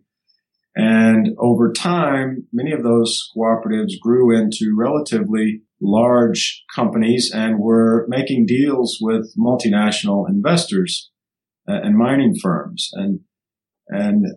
And 0.76 1.36
over 1.38 1.72
time, 1.74 2.48
many 2.54 2.72
of 2.72 2.84
those 2.84 3.30
cooperatives 3.36 4.00
grew 4.02 4.36
into 4.36 4.76
relatively 4.78 5.64
large 5.82 6.64
companies 6.74 7.32
and 7.34 7.60
were 7.60 8.06
making 8.08 8.46
deals 8.46 8.98
with 9.02 9.34
multinational 9.38 10.30
investors 10.30 11.12
uh, 11.68 11.74
and 11.74 11.98
mining 11.98 12.36
firms. 12.42 12.90
And, 12.94 13.22
and 13.90 14.28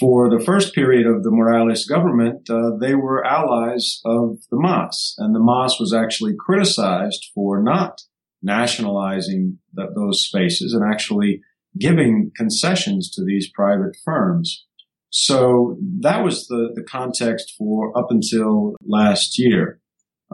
for 0.00 0.30
the 0.30 0.44
first 0.44 0.74
period 0.74 1.06
of 1.06 1.22
the 1.22 1.30
Morales 1.30 1.84
government, 1.84 2.48
uh, 2.50 2.76
they 2.80 2.94
were 2.94 3.24
allies 3.24 4.00
of 4.04 4.38
the 4.50 4.58
MAS. 4.58 5.14
And 5.18 5.34
the 5.34 5.42
MAS 5.42 5.78
was 5.78 5.94
actually 5.94 6.34
criticized 6.38 7.30
for 7.34 7.62
not 7.62 8.00
nationalizing 8.42 9.58
the, 9.72 9.86
those 9.94 10.24
spaces 10.24 10.72
and 10.72 10.82
actually 10.82 11.40
giving 11.78 12.32
concessions 12.36 13.10
to 13.12 13.24
these 13.24 13.50
private 13.50 13.96
firms. 14.04 14.66
So 15.12 15.76
that 16.00 16.24
was 16.24 16.46
the, 16.46 16.72
the 16.74 16.82
context 16.82 17.54
for 17.58 17.96
up 17.96 18.06
until 18.10 18.74
last 18.82 19.38
year. 19.38 19.78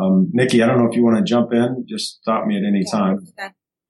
Um, 0.00 0.30
Nikki, 0.32 0.62
I 0.62 0.66
don't 0.66 0.78
know 0.78 0.88
if 0.88 0.94
you 0.94 1.02
want 1.04 1.18
to 1.18 1.24
jump 1.24 1.52
in. 1.52 1.84
Just 1.88 2.20
stop 2.22 2.46
me 2.46 2.56
at 2.56 2.62
any 2.64 2.84
yeah, 2.86 2.98
time. 2.98 3.26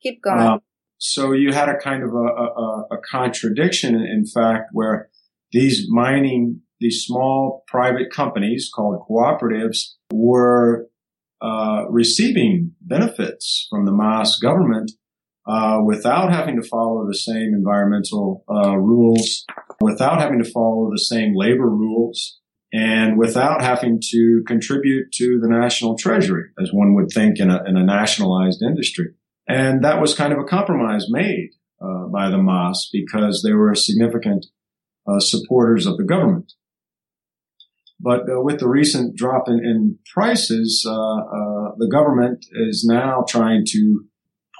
Keep 0.03 0.23
going. 0.23 0.41
Uh, 0.41 0.59
so 0.97 1.33
you 1.33 1.53
had 1.53 1.69
a 1.69 1.77
kind 1.77 2.03
of 2.03 2.11
a, 2.15 2.17
a, 2.17 2.85
a, 2.93 2.99
contradiction, 3.11 3.95
in 3.95 4.25
fact, 4.25 4.71
where 4.73 5.11
these 5.53 5.87
mining, 5.91 6.63
these 6.81 7.05
small 7.05 7.65
private 7.69 8.11
companies 8.11 8.71
called 8.75 9.05
cooperatives 9.09 9.95
were 10.11 10.89
uh, 11.43 11.85
receiving 11.91 12.73
benefits 12.81 13.67
from 13.71 13.85
the 13.85 13.93
MAS 13.93 14.39
government 14.39 14.91
uh, 15.47 15.81
without 15.85 16.33
having 16.33 16.61
to 16.61 16.67
follow 16.67 17.07
the 17.07 17.17
same 17.17 17.53
environmental 17.55 18.45
uh, 18.51 18.77
rules, 18.77 19.45
without 19.81 20.21
having 20.21 20.43
to 20.43 20.51
follow 20.51 20.91
the 20.91 20.99
same 20.99 21.35
labor 21.35 21.69
rules, 21.69 22.41
and 22.73 23.17
without 23.17 23.63
having 23.63 24.01
to 24.11 24.43
contribute 24.47 25.11
to 25.13 25.39
the 25.41 25.49
national 25.49 25.97
treasury, 25.97 26.45
as 26.63 26.71
one 26.73 26.95
would 26.95 27.11
think 27.11 27.39
in 27.39 27.51
a, 27.51 27.63
in 27.65 27.77
a 27.77 27.85
nationalized 27.85 28.63
industry. 28.63 29.15
And 29.49 29.83
that 29.85 30.01
was 30.01 30.15
kind 30.15 30.33
of 30.33 30.39
a 30.39 30.45
compromise 30.45 31.07
made 31.09 31.51
uh, 31.81 32.07
by 32.13 32.29
the 32.31 32.37
MAS 32.37 32.91
because 32.93 33.43
they 33.43 33.53
were 33.53 33.75
significant 33.75 34.47
uh, 35.07 35.21
supporters 35.21 35.87
of 35.87 35.97
the 35.97 36.05
government. 36.05 36.53
But 38.01 38.31
uh, 38.31 38.43
with 38.43 38.61
the 38.61 38.69
recent 38.69 39.17
drop 39.17 39.49
in, 39.49 39.59
in 39.65 39.99
prices, 40.15 40.85
uh, 40.87 40.93
uh, 40.93 41.73
the 41.79 41.89
government 41.91 42.45
is 42.53 42.85
now 42.89 43.25
trying 43.27 43.65
to 43.71 44.05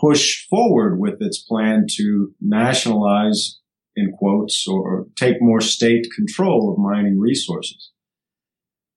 push 0.01 0.47
forward 0.49 0.99
with 0.99 1.21
its 1.21 1.39
plan 1.39 1.87
to 1.97 2.33
nationalize, 2.41 3.58
in 3.99 4.13
quotes, 4.13 4.67
or 4.69 5.07
take 5.17 5.37
more 5.41 5.61
state 5.61 6.07
control 6.15 6.73
of 6.73 6.79
mining 6.79 7.19
resources. 7.19 7.91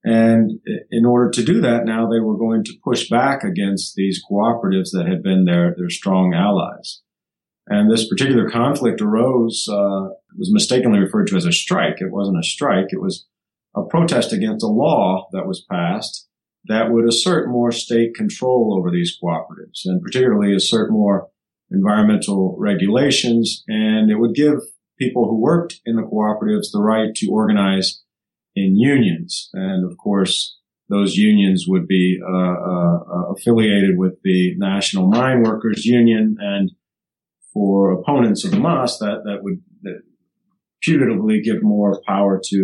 And 0.04 0.60
in 0.90 1.04
order 1.04 1.30
to 1.30 1.44
do 1.44 1.60
that, 1.60 1.84
now 1.84 2.08
they 2.08 2.20
were 2.20 2.36
going 2.36 2.64
to 2.64 2.74
push 2.82 3.08
back 3.08 3.44
against 3.44 3.94
these 3.94 4.20
cooperatives 4.28 4.90
that 4.92 5.06
had 5.08 5.22
been 5.22 5.44
their, 5.44 5.74
their 5.76 5.90
strong 5.90 6.34
allies. 6.34 7.02
And 7.68 7.90
this 7.90 8.08
particular 8.08 8.50
conflict 8.50 9.00
arose, 9.00 9.68
uh, 9.70 10.10
was 10.36 10.50
mistakenly 10.52 10.98
referred 10.98 11.28
to 11.28 11.36
as 11.36 11.46
a 11.46 11.52
strike. 11.52 12.00
It 12.00 12.10
wasn't 12.10 12.40
a 12.40 12.42
strike. 12.42 12.86
It 12.88 13.00
was 13.00 13.26
a 13.76 13.82
protest 13.82 14.32
against 14.32 14.64
a 14.64 14.68
law 14.68 15.28
that 15.32 15.46
was 15.46 15.64
passed 15.70 16.28
that 16.66 16.92
would 16.92 17.06
assert 17.06 17.48
more 17.48 17.72
state 17.72 18.14
control 18.14 18.76
over 18.78 18.90
these 18.90 19.16
cooperatives 19.22 19.84
and 19.84 20.02
particularly 20.02 20.54
assert 20.54 20.90
more 20.90 21.28
environmental 21.70 22.56
regulations. 22.58 23.64
And 23.66 24.10
it 24.10 24.16
would 24.16 24.34
give 24.34 24.58
people 25.02 25.24
who 25.28 25.40
worked 25.40 25.74
in 25.88 25.94
the 25.96 26.08
cooperatives 26.10 26.70
the 26.72 26.86
right 26.92 27.10
to 27.14 27.26
organize 27.40 27.88
in 28.54 28.76
unions. 28.76 29.50
And 29.52 29.80
of 29.90 29.96
course, 29.98 30.34
those 30.88 31.16
unions 31.16 31.64
would 31.66 31.86
be 31.86 32.20
uh, 32.22 32.56
uh, 32.72 32.98
uh, 33.16 33.24
affiliated 33.34 33.94
with 33.96 34.14
the 34.22 34.54
National 34.58 35.06
Mine 35.08 35.42
Workers 35.42 35.86
Union, 35.86 36.36
and 36.38 36.72
for 37.52 37.92
opponents 37.92 38.44
of 38.44 38.50
the 38.50 38.60
MAS, 38.60 38.98
that 38.98 39.18
that 39.26 39.38
would 39.42 39.58
that 39.82 40.02
putatively 40.86 41.42
give 41.42 41.62
more 41.62 42.02
power 42.06 42.40
to 42.50 42.60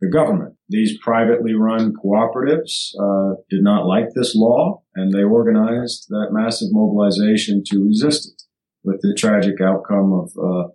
the 0.00 0.10
government. 0.18 0.54
These 0.68 0.98
privately 0.98 1.54
run 1.54 1.94
cooperatives 1.94 2.72
uh, 3.04 3.36
did 3.48 3.62
not 3.62 3.86
like 3.86 4.08
this 4.14 4.34
law, 4.34 4.82
and 4.94 5.12
they 5.12 5.22
organized 5.22 6.06
that 6.08 6.28
massive 6.32 6.68
mobilization 6.72 7.62
to 7.66 7.84
resist 7.84 8.22
it, 8.32 8.42
with 8.82 9.00
the 9.02 9.14
tragic 9.16 9.60
outcome 9.60 10.12
of 10.12 10.28
uh, 10.48 10.68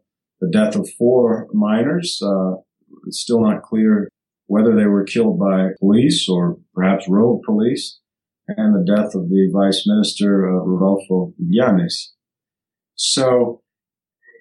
the 0.46 0.52
death 0.52 0.76
of 0.76 0.90
four 0.98 1.48
miners. 1.54 2.20
Uh, 2.22 2.56
it's 3.08 3.22
still 3.22 3.42
not 3.42 3.64
clear 3.64 4.10
whether 4.48 4.76
they 4.76 4.86
were 4.86 5.04
killed 5.04 5.40
by 5.40 5.70
police 5.80 6.28
or 6.30 6.58
perhaps 6.74 7.08
rogue 7.08 7.42
police, 7.46 8.00
and 8.48 8.76
the 8.76 8.96
death 8.96 9.16
of 9.16 9.30
the 9.30 9.50
vice 9.52 9.86
minister, 9.88 10.48
uh, 10.48 10.64
Rodolfo 10.64 11.34
Illanes. 11.42 12.10
So, 12.96 13.62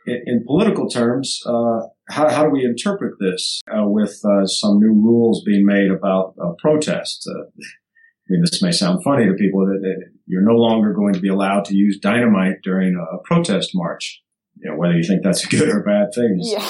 in, 0.07 0.23
in 0.27 0.45
political 0.47 0.89
terms, 0.89 1.41
uh, 1.47 1.81
how, 2.11 2.29
how, 2.29 2.45
do 2.45 2.51
we 2.51 2.65
interpret 2.65 3.15
this 3.19 3.63
uh, 3.71 3.87
with 3.87 4.21
uh, 4.25 4.45
some 4.45 4.79
new 4.79 4.93
rules 4.93 5.43
being 5.47 5.65
made 5.65 5.91
about 5.91 6.35
uh, 6.41 6.53
protests? 6.59 7.27
I 7.27 8.29
mean, 8.29 8.43
this 8.43 8.63
may 8.63 8.73
sound 8.73 9.03
funny 9.03 9.27
to 9.27 9.33
people 9.35 9.65
that, 9.67 9.81
that, 9.81 10.11
you're 10.27 10.43
no 10.43 10.55
longer 10.55 10.95
going 10.95 11.13
to 11.13 11.21
be 11.21 11.29
allowed 11.29 11.67
to 11.67 11.77
use 11.77 11.99
dynamite 11.99 12.63
during 12.63 12.95
a 12.97 13.19
protest 13.25 13.73
march. 13.75 14.24
You 14.65 14.71
know, 14.71 14.77
whether 14.77 14.97
you 14.97 15.05
think 15.05 15.23
that's 15.23 15.45
a 15.45 15.49
good 15.49 15.69
or 15.69 15.83
bad 15.83 16.09
thing. 16.15 16.39
Yeah. 16.41 16.67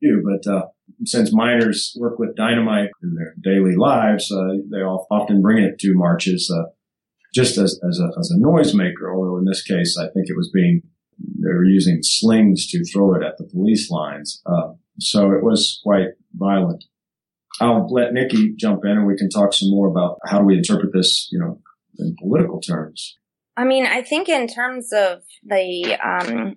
You, 0.00 0.22
but 0.24 0.50
uh, 0.50 0.66
since 1.04 1.32
miners 1.32 1.94
work 1.98 2.18
with 2.18 2.34
dynamite 2.34 2.90
in 3.02 3.14
their 3.14 3.34
daily 3.42 3.76
lives, 3.76 4.32
uh, 4.32 4.54
they 4.70 4.78
often 4.78 5.40
bring 5.40 5.62
it 5.62 5.78
to 5.78 5.94
marches 5.94 6.50
uh, 6.50 6.70
just 7.34 7.58
as, 7.58 7.78
as, 7.88 8.00
a, 8.00 8.08
as 8.18 8.30
a 8.34 8.42
noisemaker. 8.42 9.14
Although 9.14 9.38
in 9.38 9.44
this 9.44 9.62
case, 9.62 9.96
I 9.98 10.04
think 10.04 10.28
it 10.28 10.36
was 10.36 10.50
being 10.52 10.82
they 11.18 11.52
were 11.52 11.64
using 11.64 11.98
slings 12.02 12.66
to 12.68 12.82
throw 12.84 13.14
it 13.14 13.22
at 13.22 13.36
the 13.38 13.44
police 13.44 13.90
lines. 13.90 14.40
Uh, 14.46 14.72
so 14.98 15.32
it 15.32 15.42
was 15.42 15.80
quite 15.84 16.08
violent. 16.34 16.84
I'll 17.60 17.86
let 17.92 18.12
Nikki 18.12 18.54
jump 18.56 18.84
in 18.84 18.92
and 18.92 19.06
we 19.06 19.16
can 19.16 19.28
talk 19.28 19.52
some 19.52 19.70
more 19.70 19.88
about 19.88 20.18
how 20.26 20.38
do 20.38 20.46
we 20.46 20.56
interpret 20.56 20.92
this, 20.92 21.28
you 21.30 21.38
know, 21.38 21.60
in 21.98 22.16
political 22.18 22.60
terms. 22.60 23.18
I 23.56 23.64
mean, 23.64 23.84
I 23.84 24.02
think 24.02 24.28
in 24.28 24.46
terms 24.46 24.92
of 24.92 25.22
the 25.44 25.98
um, 26.02 26.56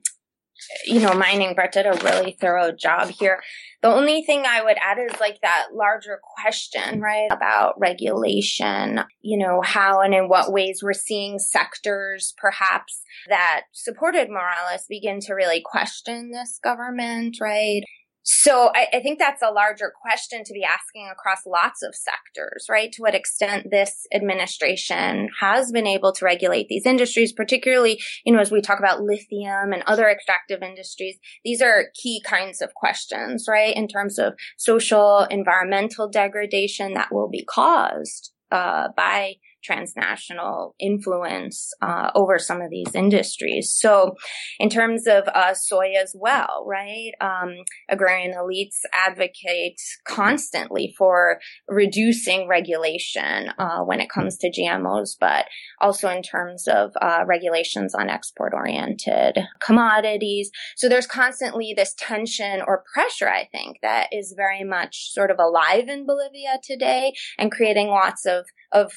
you 0.86 1.00
know, 1.00 1.14
mining 1.14 1.56
Bret 1.56 1.72
did 1.72 1.86
a 1.86 2.00
really 2.04 2.38
thorough 2.40 2.72
job 2.72 3.10
here. 3.10 3.42
The 3.82 3.90
only 3.90 4.24
thing 4.24 4.44
I 4.48 4.64
would 4.64 4.78
add 4.82 4.98
is 4.98 5.20
like 5.20 5.40
that 5.42 5.68
larger 5.74 6.20
question, 6.36 7.02
right? 7.02 7.28
About 7.32 7.80
regulation, 7.80 9.02
you 9.22 9.38
know, 9.38 9.62
how 9.62 10.02
and 10.02 10.14
in 10.14 10.30
what 10.30 10.54
ways 10.54 10.82
we're 10.84 10.94
seeing 10.94 11.40
sectors 11.40 12.34
perhaps 12.38 13.02
that 13.28 13.64
supported 13.72 14.30
Morales 14.30 14.86
begin 14.88 15.20
to 15.22 15.34
really 15.34 15.62
question 15.64 16.32
this 16.32 16.60
government, 16.64 17.38
right? 17.42 17.84
So 18.24 18.72
I, 18.74 18.88
I, 18.94 19.00
think 19.02 19.20
that's 19.20 19.42
a 19.42 19.52
larger 19.52 19.92
question 20.02 20.44
to 20.46 20.54
be 20.54 20.64
asking 20.64 21.10
across 21.12 21.46
lots 21.46 21.84
of 21.84 21.94
sectors, 21.94 22.68
right? 22.70 22.90
To 22.94 23.02
what 23.02 23.16
extent 23.16 23.68
this 23.70 24.08
administration 24.14 25.28
has 25.42 25.74
been 25.74 25.86
able 25.86 26.14
to 26.14 26.24
regulate 26.26 26.70
these 26.70 26.86
industries, 26.86 27.34
particularly, 27.34 28.02
you 28.26 28.32
know, 28.32 28.40
as 28.40 28.50
we 28.50 28.62
talk 28.62 28.80
about 28.80 29.02
lithium 29.02 29.74
and 29.74 29.84
other 29.88 30.08
extractive 30.08 30.64
industries, 30.64 31.18
these 31.44 31.62
are 31.62 31.90
key 32.02 32.22
kinds 32.26 32.62
of 32.62 32.74
questions, 32.74 33.46
right? 33.50 33.76
In 33.76 33.90
terms 33.90 34.18
of 34.18 34.36
social, 34.58 35.28
environmental 35.30 36.10
degradation 36.10 36.94
that 36.94 37.12
will 37.12 37.30
be 37.30 37.44
caused 37.44 38.32
uh, 38.52 38.88
by 38.96 39.36
transnational 39.64 40.76
influence 40.80 41.72
uh, 41.82 42.12
over 42.16 42.38
some 42.40 42.62
of 42.62 42.70
these 42.70 42.94
industries. 42.94 43.74
So, 43.76 44.16
in 44.60 44.70
terms 44.70 45.08
of 45.08 45.28
uh, 45.28 45.54
soy 45.54 45.94
as 46.02 46.16
well, 46.18 46.66
right? 46.68 47.12
Um, 47.22 47.56
agrarian 47.90 48.34
elites 48.34 48.80
advocate 48.94 49.80
constantly 50.06 50.94
for 50.98 51.40
reducing 51.68 52.48
regulation 52.48 53.50
uh, 53.58 53.80
when 53.80 54.00
it 54.00 54.10
comes 54.10 54.38
to 54.38 54.52
GMOs, 54.52 55.12
but 55.20 55.46
also 55.82 56.10
in 56.10 56.22
terms 56.22 56.68
of 56.68 56.92
uh, 57.02 57.24
regulations 57.26 57.96
on 57.96 58.10
export-oriented 58.10 59.40
commodities. 59.62 60.52
So, 60.76 60.90
there's 60.90 61.08
constantly 61.08 61.74
this 61.76 61.94
tension 61.98 62.62
or 62.66 62.84
pressure, 62.94 63.30
I 63.30 63.48
think, 63.52 63.78
that 63.82 64.08
is 64.12 64.34
very 64.36 64.64
much 64.64 65.12
sort 65.14 65.32
of 65.32 65.40
alive 65.40 65.88
in 65.88 66.06
Bolivia 66.06 66.60
today 66.64 67.14
and 67.38 67.52
creating 67.52 67.88
lots 67.88 68.26
of 68.26 68.46
of 68.72 68.92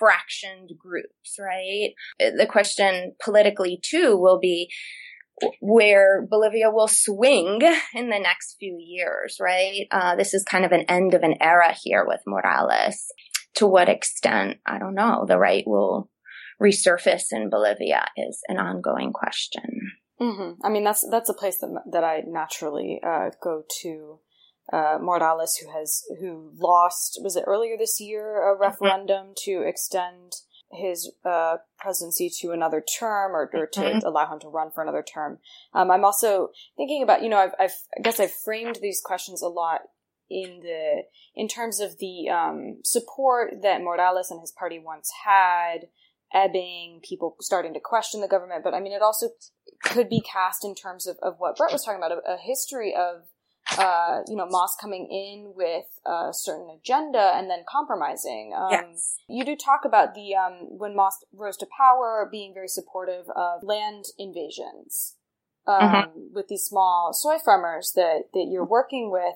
fractioned 0.00 0.70
groups, 0.78 1.36
right? 1.38 1.90
The 2.18 2.46
question 2.48 3.14
politically 3.22 3.78
too 3.82 4.16
will 4.16 4.38
be 4.38 4.70
where 5.60 6.26
Bolivia 6.30 6.70
will 6.70 6.88
swing 6.88 7.60
in 7.94 8.10
the 8.10 8.18
next 8.18 8.56
few 8.58 8.78
years, 8.80 9.38
right? 9.40 9.86
Uh, 9.90 10.16
this 10.16 10.32
is 10.32 10.44
kind 10.44 10.64
of 10.64 10.72
an 10.72 10.84
end 10.88 11.14
of 11.14 11.22
an 11.22 11.34
era 11.40 11.74
here 11.82 12.04
with 12.06 12.20
Morales. 12.26 13.06
To 13.56 13.66
what 13.66 13.88
extent, 13.88 14.58
I 14.66 14.78
don't 14.78 14.94
know, 14.94 15.24
the 15.26 15.38
right 15.38 15.64
will 15.66 16.10
resurface 16.60 17.26
in 17.32 17.50
Bolivia 17.50 18.06
is 18.16 18.40
an 18.48 18.58
ongoing 18.58 19.12
question. 19.12 19.92
Mm-hmm. 20.20 20.64
I 20.64 20.70
mean, 20.70 20.84
that's 20.84 21.06
that's 21.10 21.28
a 21.28 21.34
place 21.34 21.58
that 21.58 21.82
that 21.92 22.04
I 22.04 22.22
naturally 22.26 23.00
uh, 23.04 23.30
go 23.42 23.62
to. 23.82 24.20
Uh, 24.72 24.98
Morales, 25.00 25.56
who 25.56 25.70
has 25.78 26.02
who 26.20 26.50
lost, 26.56 27.20
was 27.22 27.36
it 27.36 27.44
earlier 27.46 27.76
this 27.76 28.00
year, 28.00 28.48
a 28.48 28.54
mm-hmm. 28.54 28.62
referendum 28.62 29.26
mm-hmm. 29.26 29.32
to 29.44 29.68
extend 29.68 30.32
his 30.72 31.12
uh, 31.24 31.56
presidency 31.78 32.30
to 32.40 32.50
another 32.50 32.82
term 32.98 33.32
or, 33.32 33.50
or 33.52 33.66
to 33.66 33.80
mm-hmm. 33.80 34.06
allow 34.06 34.32
him 34.32 34.40
to 34.40 34.48
run 34.48 34.70
for 34.70 34.82
another 34.82 35.02
term. 35.02 35.38
Um, 35.72 35.90
I'm 35.90 36.04
also 36.04 36.48
thinking 36.76 37.02
about, 37.02 37.22
you 37.22 37.28
know, 37.28 37.38
I've, 37.38 37.54
I've, 37.58 37.74
i 37.96 38.02
guess 38.02 38.20
I've 38.20 38.32
framed 38.32 38.78
these 38.82 39.00
questions 39.04 39.42
a 39.42 39.48
lot 39.48 39.82
in 40.30 40.60
the 40.62 41.02
in 41.34 41.48
terms 41.48 41.80
of 41.80 41.98
the 41.98 42.28
um, 42.28 42.78
support 42.82 43.62
that 43.62 43.82
Morales 43.82 44.30
and 44.30 44.40
his 44.40 44.52
party 44.52 44.78
once 44.78 45.10
had, 45.24 45.88
ebbing, 46.32 47.00
people 47.06 47.36
starting 47.40 47.74
to 47.74 47.80
question 47.80 48.20
the 48.20 48.28
government. 48.28 48.64
But 48.64 48.74
I 48.74 48.80
mean, 48.80 48.92
it 48.92 49.02
also 49.02 49.28
could 49.82 50.08
be 50.08 50.20
cast 50.20 50.64
in 50.64 50.74
terms 50.74 51.06
of, 51.06 51.16
of 51.22 51.34
what 51.38 51.56
Bret 51.56 51.72
was 51.72 51.84
talking 51.84 52.00
about, 52.02 52.12
a, 52.12 52.34
a 52.34 52.36
history 52.38 52.94
of 52.94 53.24
uh, 53.78 54.20
you 54.28 54.36
know, 54.36 54.46
MAS 54.46 54.76
coming 54.80 55.06
in 55.10 55.52
with 55.56 55.86
a 56.06 56.32
certain 56.32 56.68
agenda 56.70 57.32
and 57.34 57.48
then 57.48 57.64
compromising. 57.68 58.52
Um, 58.56 58.70
yes. 58.70 59.16
You 59.28 59.44
do 59.44 59.56
talk 59.56 59.84
about 59.84 60.14
the 60.14 60.34
um, 60.34 60.78
when 60.78 60.94
MAS 60.94 61.24
rose 61.32 61.56
to 61.58 61.66
power, 61.76 62.28
being 62.30 62.52
very 62.52 62.68
supportive 62.68 63.26
of 63.34 63.62
land 63.62 64.06
invasions 64.18 65.16
um, 65.66 65.80
mm-hmm. 65.80 66.34
with 66.34 66.48
these 66.48 66.64
small 66.64 67.12
soy 67.12 67.38
farmers 67.42 67.92
that 67.96 68.24
that 68.32 68.48
you're 68.50 68.64
working 68.64 69.10
with. 69.10 69.34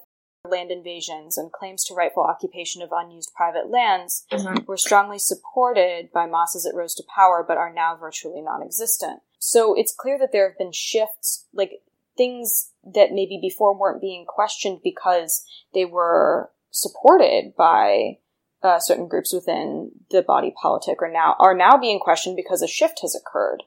Land 0.49 0.71
invasions 0.71 1.37
and 1.37 1.53
claims 1.53 1.85
to 1.85 1.95
rightful 1.95 2.23
occupation 2.23 2.81
of 2.81 2.91
unused 2.93 3.33
private 3.37 3.69
lands 3.69 4.25
mm-hmm. 4.31 4.65
were 4.67 4.77
strongly 4.77 5.19
supported 5.19 6.11
by 6.13 6.27
MAS 6.27 6.55
as 6.55 6.65
it 6.65 6.77
rose 6.77 6.95
to 6.95 7.03
power, 7.15 7.45
but 7.47 7.59
are 7.59 7.73
now 7.73 7.97
virtually 7.97 8.41
non-existent. 8.41 9.21
So 9.41 9.75
it's 9.75 9.93
clear 9.93 10.17
that 10.19 10.31
there 10.33 10.49
have 10.49 10.57
been 10.57 10.73
shifts, 10.73 11.47
like 11.53 11.83
things 12.19 12.73
that 12.85 13.13
maybe 13.13 13.39
before 13.41 13.75
weren't 13.75 14.03
being 14.03 14.27
questioned 14.29 14.81
because 14.85 15.43
they 15.73 15.87
were 15.87 16.51
supported 16.71 17.55
by 17.57 18.19
uh, 18.63 18.79
certain 18.79 19.09
groups 19.09 19.33
within 19.33 19.93
the 20.11 20.21
body 20.21 20.53
politic 20.61 21.01
are 21.01 21.11
now 21.11 21.37
are 21.39 21.55
now 21.55 21.79
being 21.79 21.99
questioned 21.99 22.37
because 22.37 22.61
a 22.61 22.69
shift 22.69 22.99
has 23.01 23.15
occurred. 23.15 23.63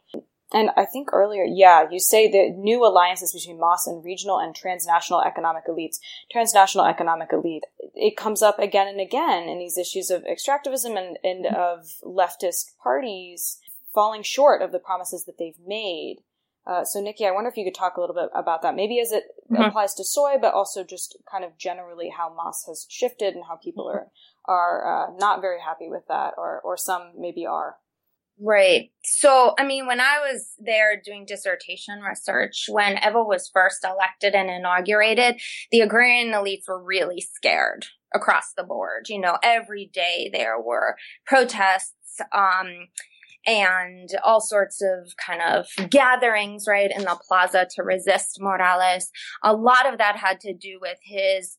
And 0.53 0.69
I 0.75 0.83
think 0.85 1.13
earlier, 1.13 1.45
yeah, 1.45 1.85
you 1.89 1.99
say 1.99 2.29
that 2.29 2.57
new 2.57 2.85
alliances 2.85 3.31
between 3.33 3.57
MAS 3.57 3.87
and 3.87 4.03
regional 4.03 4.37
and 4.37 4.53
transnational 4.53 5.21
economic 5.21 5.65
elites. 5.67 5.99
Transnational 6.29 6.85
economic 6.85 7.29
elite, 7.31 7.63
it 7.95 8.17
comes 8.17 8.41
up 8.41 8.59
again 8.59 8.87
and 8.87 8.99
again 8.99 9.47
in 9.47 9.59
these 9.59 9.77
issues 9.77 10.09
of 10.09 10.25
extractivism 10.25 10.97
and, 10.97 11.17
and 11.23 11.45
of 11.45 11.87
leftist 12.03 12.71
parties 12.83 13.59
falling 13.93 14.23
short 14.23 14.61
of 14.61 14.73
the 14.73 14.79
promises 14.79 15.23
that 15.25 15.37
they've 15.37 15.59
made. 15.65 16.17
Uh, 16.65 16.83
so, 16.85 17.01
Nikki, 17.01 17.25
I 17.25 17.31
wonder 17.31 17.49
if 17.49 17.57
you 17.57 17.63
could 17.63 17.75
talk 17.75 17.97
a 17.97 18.01
little 18.01 18.15
bit 18.15 18.29
about 18.35 18.61
that, 18.61 18.75
maybe 18.75 18.99
as 18.99 19.11
it 19.11 19.23
mm-hmm. 19.51 19.63
applies 19.63 19.95
to 19.95 20.03
soy, 20.03 20.35
but 20.39 20.53
also 20.53 20.83
just 20.83 21.17
kind 21.29 21.43
of 21.43 21.57
generally 21.57 22.09
how 22.15 22.33
Mas 22.35 22.63
has 22.67 22.85
shifted 22.89 23.33
and 23.33 23.43
how 23.47 23.55
people 23.55 23.85
mm-hmm. 23.85 23.97
are 23.97 24.11
are 24.45 25.07
uh, 25.09 25.15
not 25.17 25.41
very 25.41 25.59
happy 25.59 25.89
with 25.89 26.03
that, 26.07 26.33
or 26.37 26.61
or 26.63 26.77
some 26.77 27.13
maybe 27.17 27.45
are. 27.45 27.77
Right. 28.39 28.91
So, 29.03 29.53
I 29.59 29.65
mean, 29.65 29.85
when 29.85 29.99
I 29.99 30.19
was 30.19 30.53
there 30.57 30.99
doing 30.99 31.25
dissertation 31.25 32.01
research, 32.01 32.65
when 32.69 32.95
Evo 32.97 33.27
was 33.27 33.51
first 33.53 33.83
elected 33.83 34.33
and 34.33 34.49
inaugurated, 34.49 35.39
the 35.71 35.81
agrarian 35.81 36.31
elites 36.31 36.67
were 36.67 36.81
really 36.81 37.21
scared 37.21 37.85
across 38.15 38.53
the 38.57 38.63
board. 38.63 39.09
You 39.09 39.19
know, 39.19 39.37
every 39.43 39.91
day 39.93 40.29
there 40.33 40.59
were 40.59 40.95
protests. 41.25 42.19
Um, 42.33 42.87
and 43.45 44.09
all 44.23 44.41
sorts 44.41 44.81
of 44.81 45.13
kind 45.17 45.41
of 45.41 45.67
gatherings, 45.89 46.65
right, 46.67 46.91
in 46.95 47.03
the 47.03 47.19
plaza 47.27 47.67
to 47.75 47.83
resist 47.83 48.37
Morales. 48.39 49.09
A 49.43 49.53
lot 49.53 49.91
of 49.91 49.97
that 49.97 50.17
had 50.17 50.39
to 50.41 50.53
do 50.53 50.79
with 50.81 50.97
his 51.03 51.57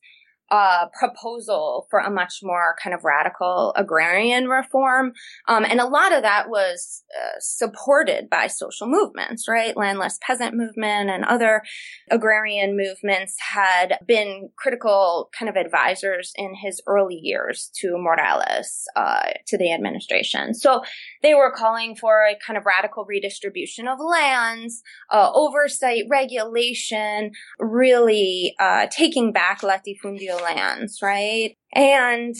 uh, 0.53 0.85
proposal 0.93 1.87
for 1.89 1.97
a 1.97 2.11
much 2.11 2.41
more 2.43 2.75
kind 2.81 2.93
of 2.93 3.03
radical 3.03 3.73
agrarian 3.75 4.47
reform. 4.47 5.11
Um, 5.47 5.65
and 5.65 5.79
a 5.79 5.87
lot 5.87 6.13
of 6.13 6.21
that 6.21 6.47
was 6.47 7.03
uh, 7.19 7.39
supported 7.39 8.29
by 8.29 8.45
social 8.45 8.85
movements, 8.85 9.47
right? 9.47 9.75
Landless 9.75 10.19
peasant 10.21 10.53
movement 10.53 11.09
and 11.09 11.25
other 11.25 11.63
agrarian 12.11 12.77
movements 12.77 13.35
had 13.39 13.97
been 14.05 14.49
critical 14.55 15.31
kind 15.37 15.49
of 15.49 15.55
advisors 15.55 16.31
in 16.35 16.53
his 16.53 16.83
early 16.85 17.19
years 17.19 17.71
to 17.81 17.97
Morales, 17.97 18.83
uh, 18.95 19.31
to 19.47 19.57
the 19.57 19.73
administration. 19.73 20.53
So 20.53 20.83
they 21.23 21.33
were 21.33 21.51
calling 21.51 21.95
for 21.95 22.27
a 22.27 22.37
kind 22.45 22.59
of 22.59 22.65
radical 22.67 23.05
redistribution 23.05 23.87
of 23.87 23.97
lands, 23.99 24.83
uh, 25.11 25.31
oversight, 25.33 26.03
regulation, 26.11 27.31
really 27.57 28.53
uh, 28.59 28.85
taking 28.91 29.31
back 29.31 29.61
latifundio 29.61 30.42
lands, 30.43 30.99
right? 31.01 31.55
And 31.73 32.35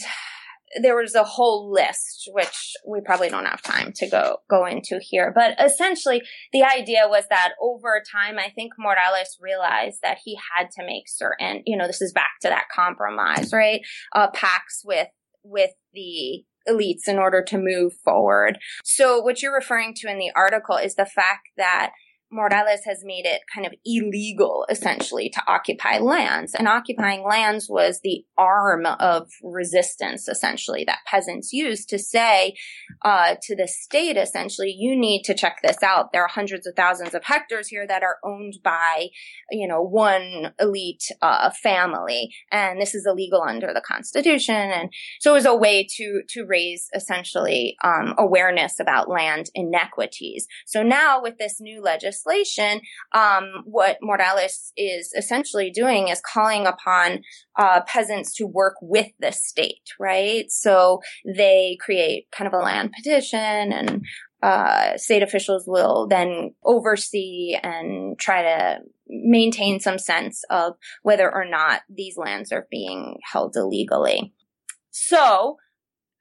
there 0.81 0.95
was 0.95 1.15
a 1.15 1.23
whole 1.23 1.71
list, 1.71 2.29
which 2.31 2.73
we 2.87 2.99
probably 3.01 3.29
don't 3.29 3.45
have 3.45 3.61
time 3.61 3.91
to 3.95 4.09
go, 4.09 4.37
go 4.49 4.65
into 4.65 4.99
here. 5.01 5.31
But 5.33 5.55
essentially, 5.63 6.23
the 6.51 6.63
idea 6.63 7.07
was 7.07 7.25
that 7.29 7.53
over 7.61 8.01
time, 8.11 8.39
I 8.39 8.49
think 8.49 8.73
Morales 8.77 9.37
realized 9.39 9.99
that 10.01 10.19
he 10.23 10.37
had 10.55 10.69
to 10.71 10.85
make 10.85 11.07
certain, 11.07 11.61
you 11.65 11.77
know, 11.77 11.87
this 11.87 12.01
is 12.01 12.11
back 12.11 12.39
to 12.41 12.49
that 12.49 12.65
compromise, 12.73 13.53
right? 13.53 13.81
Uh, 14.15 14.29
pacts 14.31 14.81
with, 14.83 15.09
with 15.43 15.71
the 15.93 16.43
elites 16.67 17.07
in 17.07 17.19
order 17.19 17.43
to 17.43 17.57
move 17.57 17.93
forward. 18.03 18.57
So 18.83 19.19
what 19.19 19.41
you're 19.41 19.53
referring 19.53 19.93
to 19.97 20.09
in 20.09 20.17
the 20.17 20.31
article 20.35 20.77
is 20.77 20.95
the 20.95 21.05
fact 21.05 21.49
that 21.57 21.91
Morales 22.33 22.81
has 22.85 23.03
made 23.03 23.25
it 23.25 23.41
kind 23.53 23.67
of 23.67 23.73
illegal, 23.85 24.65
essentially, 24.69 25.29
to 25.29 25.41
occupy 25.47 25.99
lands. 25.99 26.55
And 26.55 26.67
occupying 26.67 27.23
lands 27.23 27.67
was 27.69 27.99
the 28.01 28.25
arm 28.37 28.85
of 28.85 29.29
resistance, 29.43 30.27
essentially, 30.27 30.83
that 30.85 30.99
peasants 31.05 31.53
used 31.53 31.89
to 31.89 31.99
say 31.99 32.55
uh, 33.03 33.35
to 33.43 33.55
the 33.55 33.67
state, 33.67 34.17
essentially, 34.17 34.73
you 34.75 34.95
need 34.95 35.23
to 35.23 35.35
check 35.35 35.59
this 35.61 35.83
out. 35.83 36.11
There 36.11 36.23
are 36.23 36.27
hundreds 36.27 36.65
of 36.65 36.75
thousands 36.75 37.13
of 37.13 37.23
hectares 37.23 37.67
here 37.67 37.85
that 37.87 38.01
are 38.01 38.17
owned 38.23 38.55
by, 38.63 39.09
you 39.51 39.67
know, 39.67 39.81
one 39.81 40.53
elite 40.59 41.03
uh, 41.21 41.51
family, 41.51 42.33
and 42.51 42.81
this 42.81 42.95
is 42.95 43.05
illegal 43.05 43.43
under 43.43 43.73
the 43.73 43.81
Constitution. 43.81 44.55
And 44.55 44.91
so 45.19 45.31
it 45.31 45.35
was 45.35 45.45
a 45.45 45.55
way 45.55 45.87
to 45.97 46.21
to 46.29 46.45
raise 46.45 46.89
essentially 46.95 47.75
um, 47.83 48.15
awareness 48.17 48.79
about 48.79 49.09
land 49.09 49.51
inequities. 49.53 50.47
So 50.65 50.81
now 50.81 51.21
with 51.21 51.37
this 51.37 51.61
new 51.61 51.81
legislation 51.81 52.22
legislation, 52.25 52.81
um, 53.13 53.63
what 53.65 53.97
Morales 54.01 54.71
is 54.77 55.13
essentially 55.17 55.69
doing 55.69 56.07
is 56.07 56.21
calling 56.21 56.65
upon 56.65 57.21
uh, 57.57 57.81
peasants 57.87 58.33
to 58.35 58.45
work 58.45 58.75
with 58.81 59.07
the 59.19 59.31
state, 59.31 59.89
right? 59.99 60.45
So 60.49 61.01
they 61.25 61.77
create 61.79 62.27
kind 62.31 62.47
of 62.47 62.53
a 62.53 62.63
land 62.63 62.91
petition 62.95 63.39
and 63.39 64.05
uh, 64.41 64.97
state 64.97 65.23
officials 65.23 65.63
will 65.65 66.07
then 66.07 66.53
oversee 66.65 67.55
and 67.63 68.19
try 68.19 68.41
to 68.41 68.79
maintain 69.07 69.79
some 69.79 69.97
sense 69.97 70.43
of 70.49 70.73
whether 71.01 71.33
or 71.33 71.45
not 71.45 71.81
these 71.89 72.17
lands 72.17 72.51
are 72.51 72.67
being 72.69 73.17
held 73.31 73.55
illegally. 73.55 74.33
So, 74.91 75.57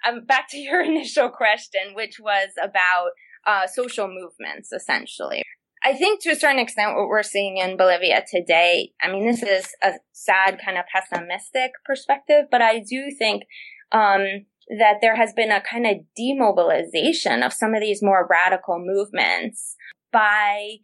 um, 0.06 0.24
back 0.24 0.48
to 0.50 0.58
your 0.58 0.82
initial 0.82 1.30
question, 1.30 1.94
which 1.94 2.20
was 2.20 2.50
about 2.62 3.10
uh, 3.46 3.66
social 3.66 4.08
movements, 4.08 4.72
essentially. 4.72 5.42
I 5.84 5.94
think 5.94 6.22
to 6.22 6.30
a 6.30 6.36
certain 6.36 6.58
extent, 6.58 6.94
what 6.94 7.08
we're 7.08 7.22
seeing 7.22 7.56
in 7.56 7.76
Bolivia 7.76 8.24
today, 8.30 8.92
I 9.02 9.10
mean, 9.10 9.26
this 9.26 9.42
is 9.42 9.66
a 9.82 9.92
sad 10.12 10.60
kind 10.64 10.78
of 10.78 10.84
pessimistic 10.92 11.72
perspective, 11.84 12.44
but 12.50 12.62
I 12.62 12.78
do 12.78 13.10
think, 13.18 13.44
um, 13.90 14.46
that 14.78 14.98
there 15.00 15.16
has 15.16 15.32
been 15.32 15.50
a 15.50 15.60
kind 15.60 15.86
of 15.86 15.96
demobilization 16.16 17.42
of 17.42 17.52
some 17.52 17.74
of 17.74 17.80
these 17.80 18.02
more 18.02 18.28
radical 18.30 18.78
movements 18.78 19.76
by 20.12 20.76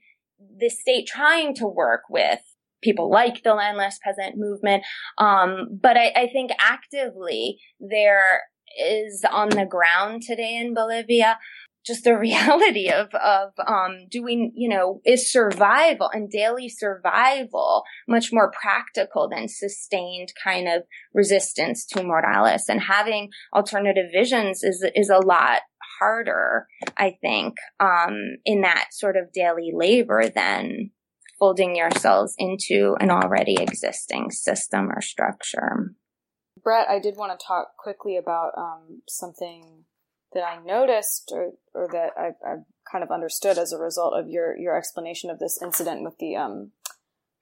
the 0.58 0.68
state 0.68 1.06
trying 1.06 1.54
to 1.54 1.66
work 1.66 2.02
with 2.10 2.40
people 2.82 3.10
like 3.10 3.42
the 3.42 3.54
landless 3.54 3.98
peasant 4.02 4.36
movement. 4.36 4.84
Um, 5.16 5.78
but 5.80 5.96
I, 5.96 6.12
I 6.14 6.28
think 6.32 6.50
actively 6.60 7.58
there 7.80 8.42
is 8.78 9.24
on 9.30 9.48
the 9.50 9.66
ground 9.66 10.22
today 10.22 10.56
in 10.56 10.74
Bolivia 10.74 11.38
just 11.88 12.04
the 12.04 12.16
reality 12.18 12.88
of 12.88 13.08
of 13.14 13.52
um, 13.66 14.06
doing 14.08 14.52
you 14.54 14.68
know 14.68 15.00
is 15.04 15.32
survival 15.32 16.08
and 16.12 16.30
daily 16.30 16.68
survival 16.68 17.82
much 18.06 18.32
more 18.32 18.52
practical 18.52 19.28
than 19.28 19.48
sustained 19.48 20.28
kind 20.44 20.68
of 20.68 20.82
resistance 21.12 21.84
to 21.86 22.02
Morales 22.04 22.68
and 22.68 22.82
having 22.82 23.30
alternative 23.52 24.06
visions 24.12 24.62
is 24.62 24.86
is 24.94 25.10
a 25.10 25.18
lot 25.18 25.62
harder, 25.98 26.66
I 26.96 27.16
think, 27.20 27.56
um, 27.80 28.36
in 28.44 28.60
that 28.62 28.88
sort 28.92 29.16
of 29.16 29.32
daily 29.32 29.72
labor 29.74 30.28
than 30.28 30.90
folding 31.38 31.76
yourselves 31.76 32.34
into 32.38 32.96
an 33.00 33.10
already 33.10 33.56
existing 33.60 34.30
system 34.30 34.90
or 34.90 35.00
structure. 35.00 35.94
Bret, 36.62 36.88
I 36.88 36.98
did 36.98 37.16
want 37.16 37.38
to 37.38 37.44
talk 37.44 37.76
quickly 37.78 38.16
about 38.16 38.52
um, 38.56 39.02
something 39.08 39.84
that 40.34 40.44
I 40.44 40.62
noticed 40.64 41.30
or, 41.32 41.52
or 41.74 41.88
that 41.92 42.10
I, 42.16 42.28
I 42.46 42.56
kind 42.90 43.04
of 43.04 43.10
understood 43.10 43.58
as 43.58 43.72
a 43.72 43.78
result 43.78 44.14
of 44.14 44.28
your, 44.28 44.56
your 44.56 44.76
explanation 44.76 45.30
of 45.30 45.38
this 45.38 45.58
incident 45.62 46.02
with 46.02 46.18
the 46.18 46.36
um, 46.36 46.72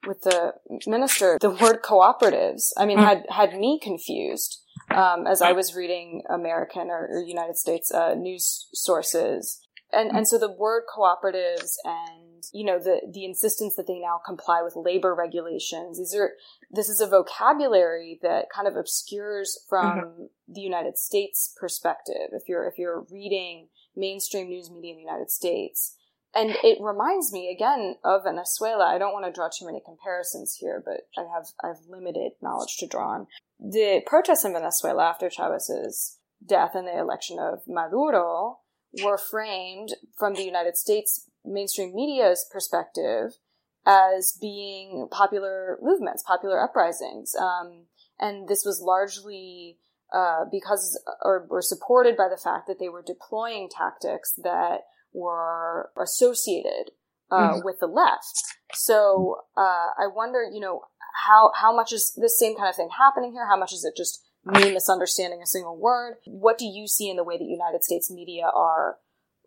with 0.05 0.21
the 0.21 0.53
minister, 0.85 1.37
the 1.41 1.49
word 1.49 1.81
cooperatives, 1.83 2.71
I 2.77 2.85
mean, 2.85 2.99
mm. 2.99 3.03
had, 3.03 3.25
had 3.29 3.59
me 3.59 3.79
confused, 3.81 4.61
um, 4.91 5.27
as 5.27 5.41
I 5.41 5.51
was 5.51 5.75
reading 5.75 6.21
American 6.29 6.89
or, 6.89 7.07
or 7.11 7.23
United 7.23 7.57
States, 7.57 7.91
uh, 7.91 8.13
news 8.13 8.69
sources. 8.73 9.59
And, 9.91 10.11
and 10.15 10.27
so 10.27 10.37
the 10.37 10.51
word 10.51 10.83
cooperatives 10.95 11.75
and, 11.83 12.26
you 12.53 12.65
know, 12.65 12.79
the, 12.79 13.01
the 13.11 13.25
insistence 13.25 13.75
that 13.75 13.87
they 13.87 13.99
now 13.99 14.19
comply 14.25 14.61
with 14.63 14.75
labor 14.75 15.13
regulations, 15.15 15.97
these 15.97 16.15
are, 16.15 16.33
this 16.71 16.89
is 16.89 17.01
a 17.01 17.07
vocabulary 17.07 18.19
that 18.21 18.45
kind 18.53 18.67
of 18.67 18.75
obscures 18.75 19.59
from 19.69 19.99
mm-hmm. 19.99 20.23
the 20.47 20.61
United 20.61 20.97
States 20.97 21.53
perspective. 21.59 22.29
If 22.31 22.43
you're, 22.47 22.67
if 22.67 22.77
you're 22.77 23.05
reading 23.11 23.67
mainstream 23.95 24.47
news 24.47 24.69
media 24.71 24.91
in 24.91 24.97
the 24.97 25.03
United 25.03 25.31
States, 25.31 25.95
and 26.35 26.51
it 26.63 26.77
reminds 26.79 27.33
me 27.33 27.49
again 27.49 27.95
of 28.03 28.25
Venezuela. 28.25 28.85
I 28.85 28.97
don't 28.97 29.13
want 29.13 29.25
to 29.25 29.31
draw 29.31 29.49
too 29.49 29.65
many 29.65 29.81
comparisons 29.83 30.57
here, 30.59 30.83
but 30.85 31.07
I 31.17 31.25
have 31.33 31.47
I 31.63 31.67
have 31.69 31.87
limited 31.89 32.33
knowledge 32.41 32.77
to 32.77 32.87
draw 32.87 33.13
on. 33.13 33.27
The 33.59 34.01
protests 34.05 34.45
in 34.45 34.53
Venezuela 34.53 35.05
after 35.05 35.29
Chavez's 35.29 36.19
death 36.45 36.75
and 36.75 36.87
the 36.87 36.97
election 36.97 37.39
of 37.39 37.61
Maduro 37.67 38.59
were 39.03 39.17
framed 39.17 39.95
from 40.17 40.35
the 40.35 40.43
United 40.43 40.77
States 40.77 41.27
mainstream 41.47 41.95
media's 41.95 42.45
perspective 42.51 43.37
as 43.85 44.37
being 44.39 45.07
popular 45.11 45.77
movements, 45.81 46.23
popular 46.27 46.61
uprisings, 46.61 47.33
um, 47.35 47.85
and 48.19 48.47
this 48.47 48.63
was 48.65 48.81
largely 48.81 49.77
uh, 50.13 50.45
because 50.51 50.99
or 51.23 51.47
were 51.49 51.61
supported 51.61 52.15
by 52.17 52.27
the 52.29 52.41
fact 52.41 52.67
that 52.67 52.79
they 52.79 52.89
were 52.89 53.03
deploying 53.05 53.69
tactics 53.69 54.33
that 54.43 54.81
were 55.13 55.91
associated 56.01 56.91
uh, 57.31 57.53
mm-hmm. 57.53 57.65
with 57.65 57.79
the 57.79 57.87
left. 57.87 58.43
So 58.73 59.37
uh, 59.57 59.91
I 59.97 60.07
wonder, 60.13 60.43
you 60.43 60.59
know, 60.59 60.81
how 61.25 61.51
how 61.55 61.75
much 61.75 61.91
is 61.93 62.13
this 62.15 62.37
same 62.37 62.55
kind 62.55 62.69
of 62.69 62.75
thing 62.75 62.89
happening 62.97 63.31
here? 63.31 63.47
How 63.47 63.57
much 63.57 63.73
is 63.73 63.83
it 63.83 63.97
just 63.97 64.23
me 64.45 64.73
misunderstanding 64.73 65.41
a 65.41 65.47
single 65.47 65.77
word? 65.77 66.15
What 66.25 66.57
do 66.57 66.65
you 66.65 66.87
see 66.87 67.09
in 67.09 67.17
the 67.17 67.23
way 67.23 67.37
that 67.37 67.43
United 67.43 67.83
States 67.83 68.11
media 68.11 68.49
are 68.53 68.97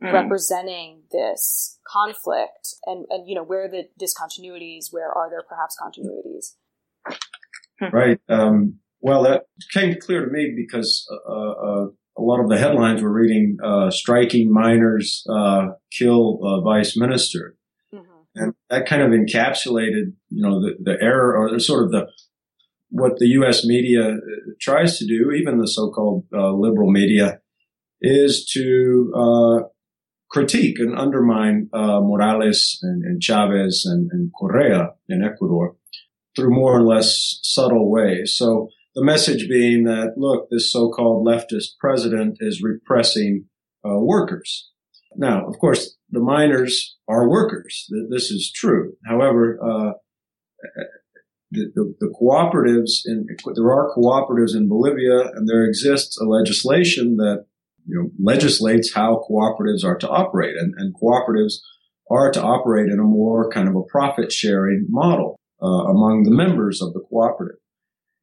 mm. 0.02 0.12
representing 0.12 1.02
this 1.12 1.78
conflict, 1.86 2.74
and 2.86 3.06
and 3.10 3.28
you 3.28 3.34
know, 3.34 3.44
where 3.44 3.64
are 3.64 3.68
the 3.68 3.88
discontinuities? 4.00 4.86
Where 4.90 5.10
are 5.10 5.30
there 5.30 5.42
perhaps 5.48 5.76
continuities? 5.80 6.54
Right. 7.92 8.20
Um, 8.28 8.80
well, 9.00 9.22
that 9.22 9.44
came 9.72 9.98
clear 9.98 10.26
to 10.26 10.30
me 10.30 10.52
because 10.54 11.06
uh, 11.26 11.32
uh, 11.32 11.86
a 12.18 12.22
lot 12.22 12.40
of 12.40 12.50
the 12.50 12.58
headlines 12.58 13.02
were 13.02 13.12
reading 13.12 13.56
uh, 13.64 13.90
striking 13.90 14.52
miners 14.52 15.24
uh, 15.30 15.68
kill 15.90 16.62
vice 16.62 16.96
minister, 16.96 17.56
mm-hmm. 17.94 18.04
and 18.34 18.54
that 18.68 18.86
kind 18.86 19.00
of 19.00 19.10
encapsulated, 19.10 20.12
you 20.28 20.42
know, 20.42 20.60
the, 20.60 20.74
the 20.82 21.02
error 21.02 21.34
or 21.34 21.50
the 21.50 21.60
sort 21.60 21.84
of 21.84 21.92
the 21.92 22.06
what 22.90 23.18
the 23.18 23.28
U.S. 23.28 23.64
media 23.64 24.10
uh, 24.10 24.16
tries 24.60 24.98
to 24.98 25.06
do, 25.06 25.30
even 25.30 25.58
the 25.58 25.68
so-called 25.68 26.26
uh, 26.34 26.52
liberal 26.52 26.90
media, 26.90 27.40
is 28.02 28.44
to 28.52 29.12
uh, 29.16 29.68
critique 30.30 30.78
and 30.78 30.96
undermine 30.98 31.68
Morales 31.72 32.78
and, 32.82 33.04
and 33.04 33.22
Chavez 33.22 33.84
and, 33.84 34.10
and 34.12 34.30
Correa 34.38 34.94
in 35.08 35.24
Ecuador 35.24 35.76
through 36.36 36.54
more 36.54 36.76
or 36.76 36.82
less 36.82 37.40
subtle 37.42 37.90
ways. 37.90 38.36
So 38.36 38.68
the 38.94 39.04
message 39.04 39.48
being 39.48 39.84
that, 39.84 40.14
look, 40.16 40.48
this 40.50 40.72
so-called 40.72 41.26
leftist 41.26 41.78
president 41.78 42.38
is 42.40 42.62
repressing 42.62 43.46
uh, 43.84 43.98
workers. 43.98 44.70
Now, 45.16 45.46
of 45.46 45.58
course, 45.58 45.96
the 46.10 46.20
miners 46.20 46.96
are 47.08 47.28
workers. 47.28 47.88
This 48.10 48.30
is 48.30 48.52
true. 48.54 48.94
However, 49.06 49.58
uh, 49.62 49.92
the, 51.50 51.72
the, 51.74 51.94
the, 51.98 52.14
cooperatives 52.20 53.00
in 53.04 53.26
there 53.56 53.72
are 53.72 53.92
cooperatives 53.96 54.54
in 54.54 54.68
Bolivia, 54.68 55.30
and 55.34 55.48
there 55.48 55.64
exists 55.64 56.16
a 56.20 56.24
legislation 56.24 57.16
that 57.16 57.46
you 57.86 57.96
know 57.96 58.10
legislates 58.18 58.92
how 58.92 59.24
cooperatives 59.28 59.84
are 59.84 59.98
to 59.98 60.08
operate, 60.08 60.56
and, 60.56 60.74
and 60.76 60.94
cooperatives 60.94 61.54
are 62.10 62.30
to 62.32 62.42
operate 62.42 62.90
in 62.90 62.98
a 62.98 63.04
more 63.04 63.48
kind 63.50 63.68
of 63.68 63.76
a 63.76 63.82
profit 63.82 64.32
sharing 64.32 64.86
model 64.88 65.38
uh, 65.62 65.66
among 65.66 66.24
the 66.24 66.34
members 66.34 66.82
of 66.82 66.92
the 66.92 67.00
cooperative. 67.00 67.58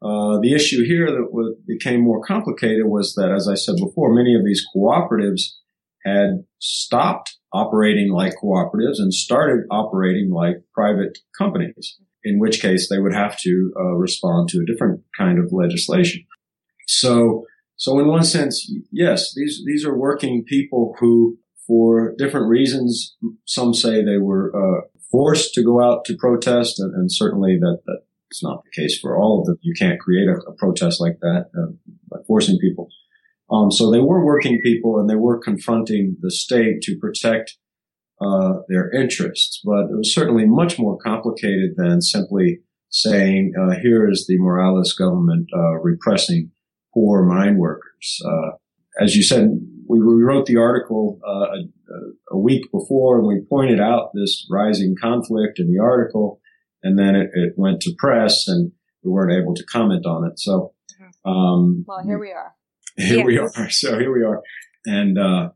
Uh, 0.01 0.39
the 0.41 0.53
issue 0.53 0.85
here 0.85 1.07
that 1.07 1.27
w- 1.31 1.55
became 1.65 2.01
more 2.03 2.21
complicated 2.21 2.85
was 2.85 3.15
that, 3.15 3.31
as 3.31 3.47
I 3.47 3.55
said 3.55 3.75
before, 3.77 4.13
many 4.13 4.35
of 4.35 4.45
these 4.45 4.63
cooperatives 4.75 5.53
had 6.05 6.43
stopped 6.59 7.37
operating 7.53 8.11
like 8.11 8.33
cooperatives 8.41 8.99
and 8.99 9.13
started 9.13 9.65
operating 9.71 10.29
like 10.31 10.57
private 10.73 11.17
companies, 11.37 11.97
in 12.23 12.39
which 12.39 12.61
case 12.61 12.89
they 12.89 12.99
would 12.99 13.13
have 13.13 13.39
to 13.39 13.73
uh, 13.79 13.95
respond 13.95 14.49
to 14.49 14.59
a 14.59 14.65
different 14.71 15.01
kind 15.17 15.39
of 15.39 15.51
legislation. 15.51 16.23
So, 16.87 17.45
so 17.77 17.99
in 17.99 18.07
one 18.07 18.23
sense, 18.23 18.69
yes, 18.91 19.33
these 19.35 19.61
these 19.65 19.85
are 19.85 19.95
working 19.95 20.43
people 20.43 20.95
who, 20.99 21.37
for 21.67 22.15
different 22.17 22.49
reasons, 22.49 23.15
some 23.45 23.73
say 23.73 24.03
they 24.03 24.17
were 24.17 24.51
uh, 24.55 24.81
forced 25.11 25.53
to 25.53 25.63
go 25.63 25.81
out 25.81 26.03
to 26.05 26.17
protest, 26.17 26.79
and, 26.79 26.93
and 26.95 27.11
certainly 27.11 27.57
that 27.59 27.81
that 27.85 27.99
it's 28.31 28.43
not 28.43 28.63
the 28.63 28.81
case 28.81 28.99
for 28.99 29.15
all 29.15 29.39
of 29.39 29.45
them. 29.45 29.57
You 29.61 29.75
can't 29.77 29.99
create 29.99 30.27
a, 30.27 30.49
a 30.49 30.55
protest 30.55 30.99
like 30.99 31.19
that 31.21 31.45
uh, 31.55 31.71
by 32.09 32.17
forcing 32.25 32.57
people. 32.59 32.89
Um, 33.49 33.71
so 33.71 33.91
they 33.91 34.01
were 34.01 34.25
working 34.25 34.59
people 34.61 34.99
and 34.99 35.09
they 35.09 35.15
were 35.15 35.39
confronting 35.39 36.17
the 36.19 36.31
state 36.31 36.81
to 36.81 36.97
protect 36.97 37.57
uh, 38.19 38.55
their 38.67 38.91
interests, 38.91 39.61
but 39.63 39.85
it 39.85 39.95
was 39.95 40.13
certainly 40.13 40.45
much 40.45 40.77
more 40.79 40.97
complicated 40.97 41.75
than 41.77 42.01
simply 42.01 42.57
saying, 42.89 43.53
uh, 43.55 43.75
"Here 43.79 44.09
is 44.09 44.25
the 44.27 44.39
Morales 44.39 44.93
government 44.93 45.47
uh, 45.55 45.75
repressing 45.75 46.51
poor 46.97 47.23
mine 47.23 47.57
workers." 47.57 48.21
Uh, 48.25 48.51
as 48.99 49.15
you 49.15 49.23
said, 49.23 49.49
we, 49.88 49.99
we 49.99 50.23
wrote 50.23 50.45
the 50.47 50.57
article 50.57 51.19
uh, 51.27 51.31
a, 51.31 52.36
a, 52.36 52.38
week 52.38 52.71
before, 52.71 53.19
and 53.19 53.27
we 53.27 53.41
pointed 53.47 53.79
out 53.79 54.10
this 54.13 54.47
rising 54.49 54.95
conflict 54.99 55.60
in 55.60 55.71
the 55.71 55.79
article 55.79 56.41
and 56.83 56.97
then 56.97 57.15
it, 57.15 57.29
it, 57.33 57.53
went 57.55 57.81
to 57.81 57.93
press 57.97 58.47
and 58.47 58.71
we 59.03 59.12
weren't 59.12 59.31
able 59.31 59.53
to 59.55 59.63
comment 59.65 60.05
on 60.05 60.25
it. 60.25 60.39
So, 60.39 60.73
mm-hmm. 61.01 61.29
um, 61.29 61.86
well, 61.88 62.03
here 62.03 62.19
we 62.19 62.31
are. 62.31 62.53
Here 62.95 63.17
yes. 63.17 63.25
we 63.25 63.38
are. 63.38 63.69
So 63.69 63.99
here 63.99 64.13
we 64.13 64.23
are. 64.23 64.41
And, 64.86 65.17
uh, 65.17 65.49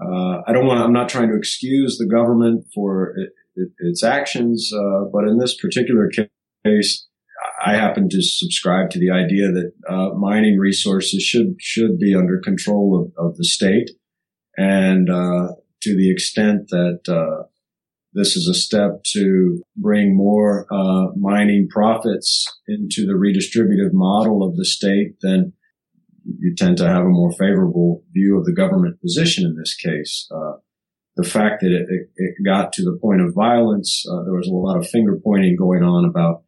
uh, 0.00 0.42
I 0.46 0.52
don't 0.52 0.66
want. 0.66 0.80
I'm 0.80 0.92
not 0.92 1.08
trying 1.08 1.28
to 1.30 1.36
excuse 1.36 1.98
the 1.98 2.06
government 2.06 2.66
for 2.72 3.14
it, 3.16 3.30
it, 3.56 3.68
its 3.80 4.04
actions, 4.04 4.70
uh, 4.72 5.06
but 5.12 5.24
in 5.24 5.38
this 5.38 5.56
particular 5.56 6.08
case, 6.64 7.07
I 7.64 7.74
happen 7.74 8.08
to 8.08 8.22
subscribe 8.22 8.90
to 8.90 8.98
the 8.98 9.10
idea 9.10 9.48
that 9.48 9.72
uh, 9.88 10.14
mining 10.14 10.58
resources 10.58 11.22
should 11.22 11.56
should 11.58 11.98
be 11.98 12.14
under 12.14 12.38
control 12.38 13.12
of, 13.16 13.26
of 13.30 13.36
the 13.36 13.44
state, 13.44 13.90
and 14.56 15.10
uh, 15.10 15.48
to 15.82 15.96
the 15.96 16.10
extent 16.10 16.68
that 16.68 17.00
uh, 17.08 17.44
this 18.12 18.36
is 18.36 18.48
a 18.48 18.54
step 18.54 19.02
to 19.12 19.62
bring 19.76 20.16
more 20.16 20.66
uh, 20.72 21.08
mining 21.16 21.68
profits 21.70 22.46
into 22.66 23.06
the 23.06 23.12
redistributive 23.12 23.92
model 23.92 24.42
of 24.42 24.56
the 24.56 24.64
state, 24.64 25.16
then 25.20 25.52
you 26.24 26.54
tend 26.54 26.76
to 26.78 26.88
have 26.88 27.04
a 27.04 27.08
more 27.08 27.32
favorable 27.32 28.02
view 28.12 28.38
of 28.38 28.44
the 28.44 28.52
government 28.52 29.00
position 29.00 29.46
in 29.46 29.56
this 29.56 29.74
case. 29.74 30.28
Uh, 30.34 30.54
the 31.16 31.24
fact 31.24 31.60
that 31.60 31.72
it, 31.72 32.08
it, 32.16 32.34
got 32.44 32.72
to 32.72 32.82
the 32.82 32.98
point 33.00 33.20
of 33.20 33.34
violence, 33.34 34.04
uh, 34.10 34.22
there 34.24 34.34
was 34.34 34.46
a 34.46 34.52
lot 34.52 34.76
of 34.76 34.88
finger 34.88 35.18
pointing 35.22 35.56
going 35.56 35.82
on 35.82 36.04
about 36.04 36.42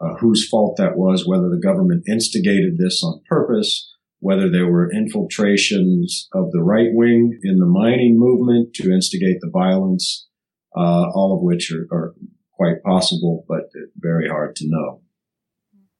uh, 0.00 0.14
whose 0.20 0.48
fault 0.48 0.76
that 0.76 0.96
was, 0.96 1.26
whether 1.26 1.48
the 1.48 1.60
government 1.62 2.04
instigated 2.08 2.78
this 2.78 3.02
on 3.02 3.20
purpose, 3.28 3.92
whether 4.20 4.50
there 4.50 4.70
were 4.70 4.90
infiltrations 4.92 6.28
of 6.32 6.50
the 6.52 6.62
right 6.62 6.90
wing 6.92 7.38
in 7.42 7.58
the 7.58 7.66
mining 7.66 8.18
movement 8.18 8.74
to 8.74 8.92
instigate 8.92 9.40
the 9.40 9.50
violence 9.50 10.26
uh, 10.76 11.06
all 11.14 11.36
of 11.36 11.42
which 11.42 11.72
are, 11.72 11.86
are, 11.96 12.14
quite 12.56 12.82
possible, 12.84 13.44
but 13.48 13.64
very 13.96 14.28
hard 14.28 14.54
to 14.54 14.64
know. 14.68 15.00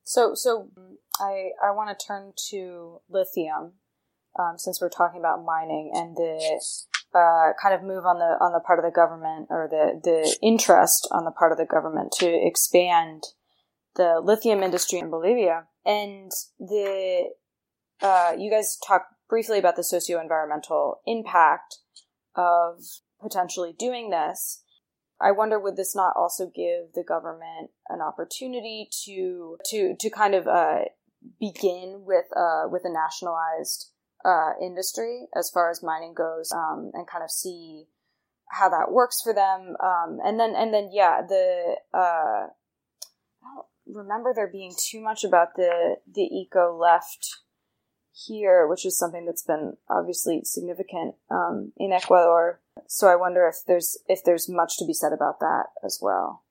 So, 0.04 0.34
so 0.34 0.68
I 1.18 1.50
I 1.60 1.72
want 1.72 1.98
to 1.98 2.06
turn 2.06 2.32
to 2.50 3.00
lithium 3.10 3.72
um, 4.38 4.56
since 4.56 4.80
we're 4.80 4.88
talking 4.88 5.18
about 5.18 5.44
mining 5.44 5.90
and 5.92 6.16
the 6.16 6.62
uh, 7.12 7.52
kind 7.60 7.74
of 7.74 7.82
move 7.82 8.04
on 8.06 8.18
the 8.18 8.38
on 8.40 8.52
the 8.52 8.60
part 8.60 8.78
of 8.78 8.84
the 8.84 8.92
government 8.94 9.48
or 9.50 9.68
the 9.68 10.00
the 10.02 10.38
interest 10.42 11.08
on 11.10 11.24
the 11.24 11.32
part 11.32 11.50
of 11.50 11.58
the 11.58 11.66
government 11.66 12.12
to 12.18 12.28
expand 12.28 13.24
the 13.96 14.20
lithium 14.22 14.62
industry 14.62 14.98
in 14.98 15.10
Bolivia 15.10 15.64
and 15.84 16.30
the 16.58 17.30
uh, 18.00 18.32
you 18.36 18.50
guys 18.50 18.76
talk 18.86 19.06
briefly 19.28 19.58
about 19.58 19.76
the 19.76 19.84
socio-environmental 19.84 21.00
impact 21.06 21.78
of 22.34 22.80
potentially 23.20 23.74
doing 23.78 24.10
this. 24.10 24.62
I 25.20 25.30
wonder 25.30 25.58
would 25.58 25.76
this 25.76 25.94
not 25.94 26.12
also 26.16 26.50
give 26.54 26.92
the 26.94 27.04
government 27.06 27.70
an 27.88 28.00
opportunity 28.00 28.88
to 29.04 29.56
to 29.70 29.94
to 29.98 30.10
kind 30.10 30.34
of 30.34 30.46
uh, 30.46 30.80
begin 31.40 32.02
with 32.04 32.26
uh, 32.36 32.64
with 32.68 32.82
a 32.84 32.92
nationalized 32.92 33.90
uh, 34.24 34.52
industry 34.60 35.26
as 35.36 35.50
far 35.50 35.70
as 35.70 35.82
mining 35.82 36.14
goes, 36.14 36.50
um, 36.52 36.90
and 36.94 37.06
kind 37.06 37.22
of 37.22 37.30
see 37.30 37.84
how 38.50 38.68
that 38.68 38.90
works 38.90 39.20
for 39.22 39.32
them, 39.32 39.76
um, 39.82 40.18
and 40.24 40.38
then 40.38 40.54
and 40.56 40.74
then 40.74 40.90
yeah, 40.92 41.22
the 41.26 41.76
uh, 41.94 42.46
remember 43.86 44.32
there 44.34 44.50
being 44.50 44.74
too 44.78 45.00
much 45.00 45.24
about 45.24 45.56
the 45.56 45.96
the 46.12 46.22
eco 46.22 46.76
left 46.76 47.40
here, 48.12 48.66
which 48.66 48.86
is 48.86 48.96
something 48.96 49.26
that's 49.26 49.42
been 49.42 49.76
obviously 49.90 50.40
significant 50.44 51.16
um, 51.30 51.72
in 51.76 51.92
Ecuador. 51.92 52.60
So 52.86 53.08
I 53.08 53.16
wonder 53.16 53.48
if 53.48 53.56
there's 53.66 53.98
if 54.08 54.22
there's 54.24 54.48
much 54.48 54.78
to 54.78 54.86
be 54.86 54.94
said 54.94 55.12
about 55.12 55.40
that 55.40 55.66
as 55.84 55.98
well. 56.00 56.44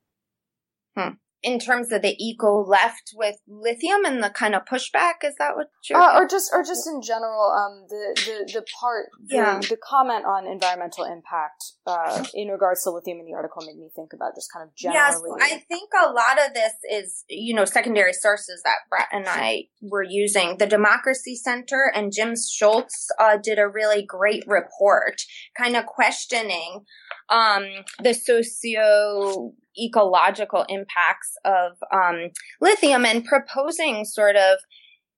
Hmm 0.96 1.14
in 1.44 1.60
terms 1.60 1.92
of 1.92 2.02
the 2.02 2.16
eco 2.18 2.64
left 2.64 3.12
with 3.16 3.38
lithium 3.48 4.06
and 4.06 4.24
the 4.24 4.30
kind 4.30 4.56
of 4.56 4.64
pushback? 4.66 5.24
Is 5.24 5.36
that 5.40 5.56
what 5.56 5.68
you're 5.90 6.00
uh, 6.00 6.20
or 6.20 6.28
just 6.28 6.52
or 6.54 6.64
just 6.64 6.88
in 6.88 7.02
general 7.02 7.52
um 7.52 7.86
the 7.90 8.22
the, 8.26 8.54
the 8.54 8.66
part 8.80 9.08
the, 9.28 9.36
yeah. 9.36 9.60
the 9.60 9.78
comment 9.78 10.26
on 10.26 10.48
environmental 10.48 11.04
impact 11.04 11.74
uh, 11.86 12.24
in 12.34 12.48
regards 12.48 12.84
to 12.84 12.92
lithium 12.92 13.20
in 13.20 13.26
the 13.26 13.34
article 13.34 13.62
made 13.66 13.78
me 13.78 13.90
think 13.96 14.14
about 14.14 14.36
just 14.36 14.52
kind 14.54 14.68
of 14.68 14.76
generally 14.76 15.32
yes 15.40 15.52
i 15.54 15.58
think 15.68 15.90
a 16.04 16.12
lot 16.12 16.40
of 16.46 16.54
this 16.54 16.74
is 16.92 17.24
you 17.30 17.54
know 17.54 17.66
secondary 17.66 18.14
sources 18.14 18.62
that 18.64 18.78
bret 18.90 19.08
and 19.12 19.26
i 19.28 19.64
were 19.82 20.04
using. 20.04 20.58
The 20.58 20.68
democracy 20.68 21.36
center 21.36 21.92
and 21.94 22.12
jim 22.12 22.36
shultz 22.36 23.10
uh, 23.20 23.38
did 23.42 23.60
a 23.60 23.68
really 23.68 24.04
great 24.06 24.44
report 24.48 25.22
kind 25.58 25.76
of 25.76 25.86
questioning 25.86 26.86
um, 27.30 27.66
the 28.02 28.14
socio 28.14 29.54
ecological 29.80 30.66
impacts 30.70 31.36
of 31.46 31.78
um, 31.92 32.30
lithium 32.62 33.06
and 33.06 33.26
proposing 33.26 34.06
sort 34.06 34.36
of 34.36 34.60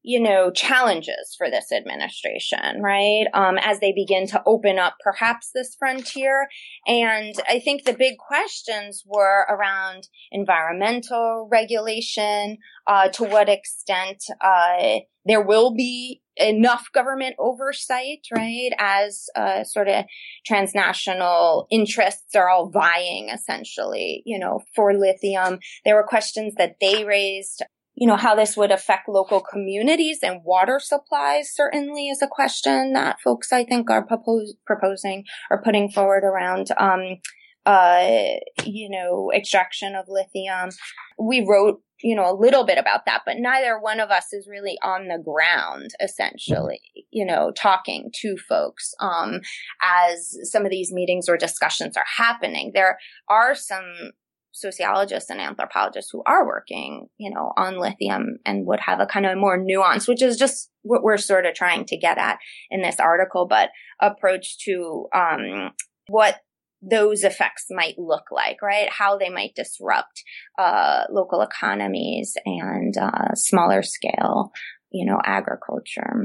you 0.06 0.20
know 0.20 0.52
challenges 0.52 1.36
for 1.38 1.50
this 1.50 1.72
administration 1.72 2.82
right 2.82 3.26
um, 3.34 3.58
as 3.58 3.80
they 3.80 3.91
begin 3.91 4.28
to 4.28 4.41
open 4.46 4.78
up 4.78 4.96
perhaps 5.04 5.50
this 5.54 5.76
frontier 5.78 6.48
and 6.86 7.34
i 7.50 7.60
think 7.60 7.84
the 7.84 7.94
big 7.94 8.18
questions 8.18 9.04
were 9.06 9.46
around 9.50 10.08
environmental 10.32 11.48
regulation 11.52 12.58
uh, 12.88 13.10
to 13.10 13.24
what 13.24 13.50
extent 13.50 14.24
uh, 14.41 15.00
there 15.26 15.41
will 15.41 15.74
be 15.74 16.22
enough 16.38 16.91
government 16.94 17.36
oversight, 17.39 18.20
right? 18.34 18.72
As 18.78 19.26
uh, 19.36 19.63
sort 19.63 19.88
of 19.88 20.06
transnational 20.46 21.68
interests 21.72 22.36
are 22.36 22.50
all 22.50 22.70
vying 22.70 23.30
essentially, 23.30 24.22
you 24.26 24.38
know, 24.38 24.62
for 24.76 24.94
lithium. 24.94 25.60
There 25.84 25.96
were 25.96 26.04
questions 26.04 26.56
that 26.58 26.76
they 26.80 27.06
raised. 27.06 27.63
You 27.96 28.08
know, 28.08 28.18
how 28.18 28.36
this 28.36 28.58
would 28.58 28.72
affect 28.72 29.08
local 29.08 29.42
communities 29.42 30.20
and 30.22 30.42
water 30.44 30.80
supplies 30.80 31.52
certainly 31.54 32.10
is 32.10 32.22
a 32.22 32.28
question 32.28 32.94
that 32.94 33.22
folks 33.22 33.54
I 33.54 33.64
think 33.64 33.90
are 33.90 34.06
propose, 34.06 34.54
proposing 34.66 35.24
or 35.50 35.62
putting 35.62 35.90
forward 35.90 36.24
around, 36.24 36.68
um, 36.78 37.20
uh, 37.66 38.36
you 38.64 38.90
know, 38.90 39.32
extraction 39.34 39.96
of 39.96 40.06
lithium. 40.10 40.70
We 41.18 41.46
wrote 41.48 41.82
you 42.04 42.16
know, 42.16 42.30
a 42.30 42.38
little 42.38 42.66
bit 42.66 42.78
about 42.78 43.06
that, 43.06 43.22
but 43.26 43.38
neither 43.38 43.80
one 43.80 44.00
of 44.00 44.10
us 44.12 44.34
is 44.34 44.48
really 44.48 44.78
on 44.84 45.08
the 45.08 45.18
ground, 45.18 45.92
essentially, 46.02 46.82
you 47.10 47.26
know, 47.26 47.52
talking 47.56 48.12
to 48.22 48.36
folks, 48.38 48.94
um, 49.00 49.40
as 49.82 50.38
some 50.44 50.66
of 50.66 50.72
these 50.72 50.92
meetings 50.92 51.30
or 51.30 51.38
discussions 51.38 51.96
are 51.96 52.06
happening. 52.18 52.72
There 52.74 53.00
are 53.30 53.56
some 53.56 54.12
sociologists 54.56 55.30
and 55.30 55.41
anthropologists 55.41 56.10
who 56.12 56.24
are 56.26 56.48
working, 56.48 57.08
you 57.18 57.30
know, 57.30 57.52
on 57.58 57.78
lithium 57.78 58.38
and 58.46 58.65
would 58.65 58.80
have 58.80 59.02
a 59.02 59.06
kind 59.06 59.26
of 59.26 59.38
more 59.38 59.58
nuance, 59.58 60.08
which 60.08 60.22
is 60.22 60.38
just 60.38 60.72
what 60.82 61.04
we're 61.04 61.18
sort 61.18 61.46
of 61.46 61.54
trying 61.54 61.84
to 61.86 61.98
get 61.98 62.18
at 62.18 62.39
in 62.72 62.82
this 62.82 63.00
article, 63.00 63.48
but 63.48 63.70
approach 64.02 64.58
to, 64.60 65.08
um, 65.13 65.72
what 66.08 66.38
those 66.82 67.24
effects 67.24 67.65
might 67.70 67.98
look 67.98 68.26
like, 68.32 68.62
right? 68.62 68.89
How 68.89 69.18
they 69.18 69.30
might 69.30 69.56
disrupt 69.56 70.24
uh, 70.58 71.04
local 71.10 71.41
economies 71.41 72.36
and 72.46 72.96
uh, 72.98 73.34
smaller 73.34 73.82
scale, 73.82 74.52
you 74.91 75.06
know, 75.06 75.20
agriculture. 75.24 76.24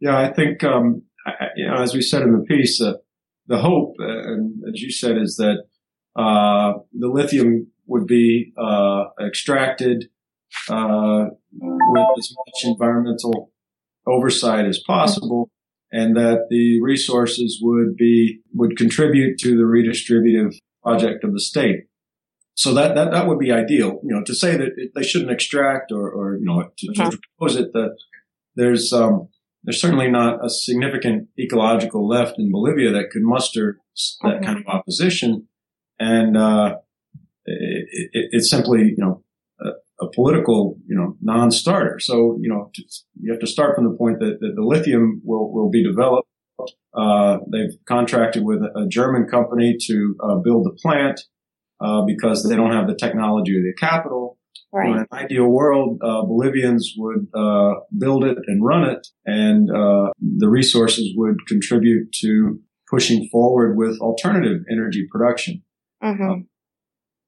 Yeah, 0.00 0.16
I 0.18 0.32
think, 0.32 0.62
um, 0.64 1.02
I, 1.26 1.46
you 1.56 1.66
know, 1.66 1.82
as 1.82 1.92
we 1.92 2.02
said 2.02 2.22
in 2.22 2.32
the 2.32 2.44
piece, 2.44 2.80
uh, 2.80 2.94
the 3.48 3.58
hope, 3.58 3.96
uh, 4.00 4.06
and 4.06 4.62
as 4.68 4.80
you 4.80 4.90
said, 4.90 5.16
is 5.18 5.36
that 5.36 5.64
uh, 6.16 6.74
the 6.92 7.08
lithium 7.08 7.68
would 7.86 8.06
be 8.06 8.52
uh, 8.56 9.04
extracted 9.20 10.08
with 10.68 12.18
as 12.18 12.34
much 12.36 12.64
environmental 12.64 13.52
oversight 14.06 14.66
as 14.66 14.80
possible 14.86 15.50
and 15.90 16.16
that 16.16 16.46
the 16.48 16.80
resources 16.80 17.60
would 17.62 17.96
be, 17.96 18.40
would 18.54 18.76
contribute 18.76 19.38
to 19.38 19.56
the 19.56 19.64
redistributive 19.64 20.54
project 20.82 21.22
of 21.22 21.32
the 21.32 21.40
state. 21.40 21.84
So 22.54 22.74
that, 22.74 22.94
that, 22.94 23.10
that 23.12 23.26
would 23.26 23.38
be 23.38 23.52
ideal, 23.52 24.00
you 24.02 24.14
know, 24.14 24.22
to 24.24 24.34
say 24.34 24.56
that 24.56 24.90
they 24.94 25.02
shouldn't 25.02 25.30
extract 25.30 25.92
or, 25.92 26.10
or, 26.10 26.36
you 26.36 26.44
know, 26.44 26.70
to, 26.78 26.92
to 26.94 27.18
propose 27.38 27.56
it 27.56 27.72
that 27.72 27.96
there's, 28.56 28.92
um, 28.92 29.28
there's 29.64 29.80
certainly 29.80 30.10
not 30.10 30.44
a 30.44 30.50
significant 30.50 31.28
ecological 31.38 32.06
left 32.06 32.38
in 32.38 32.50
Bolivia 32.50 32.90
that 32.92 33.10
could 33.10 33.22
muster 33.22 33.78
that 34.22 34.42
kind 34.42 34.58
of 34.58 34.66
opposition. 34.66 35.48
And, 36.10 36.36
uh, 36.36 36.68
it, 37.44 38.10
it, 38.12 38.24
it's 38.32 38.50
simply, 38.50 38.80
you 38.96 39.02
know, 39.04 39.22
a 40.00 40.10
political, 40.14 40.78
you 40.88 40.96
know, 40.96 41.16
non-starter. 41.20 41.98
So, 42.00 42.14
you 42.42 42.48
know, 42.50 42.70
you 43.20 43.32
have 43.32 43.40
to 43.40 43.46
start 43.46 43.76
from 43.76 43.84
the 43.88 43.96
point 43.96 44.18
that, 44.18 44.38
that 44.40 44.52
the 44.56 44.62
lithium 44.62 45.22
will, 45.24 45.52
will 45.54 45.70
be 45.70 45.82
developed. 45.84 46.28
Uh, 46.92 47.38
they've 47.52 47.76
contracted 47.86 48.42
with 48.44 48.60
a 48.62 48.86
German 48.88 49.26
company 49.26 49.76
to 49.86 50.16
uh, 50.26 50.36
build 50.46 50.66
the 50.66 50.76
plant 50.82 51.20
uh, 51.80 52.02
because 52.04 52.38
they 52.48 52.56
don't 52.56 52.72
have 52.72 52.86
the 52.86 52.96
technology 52.96 53.52
or 53.52 53.62
the 53.62 53.74
capital. 53.78 54.38
Right. 54.72 54.90
In 54.90 54.98
an 54.98 55.06
ideal 55.12 55.48
world, 55.48 56.00
uh, 56.02 56.22
Bolivians 56.22 56.94
would 56.96 57.26
uh, 57.34 57.74
build 57.96 58.24
it 58.24 58.38
and 58.46 58.64
run 58.64 58.84
it, 58.88 59.06
and 59.26 59.70
uh, 59.70 60.10
the 60.38 60.48
resources 60.48 61.12
would 61.14 61.36
contribute 61.46 62.10
to 62.22 62.58
pushing 62.90 63.28
forward 63.30 63.76
with 63.76 63.98
alternative 64.00 64.58
energy 64.70 65.06
production. 65.12 65.62
Mm-hmm. 66.02 66.22
Um, 66.22 66.48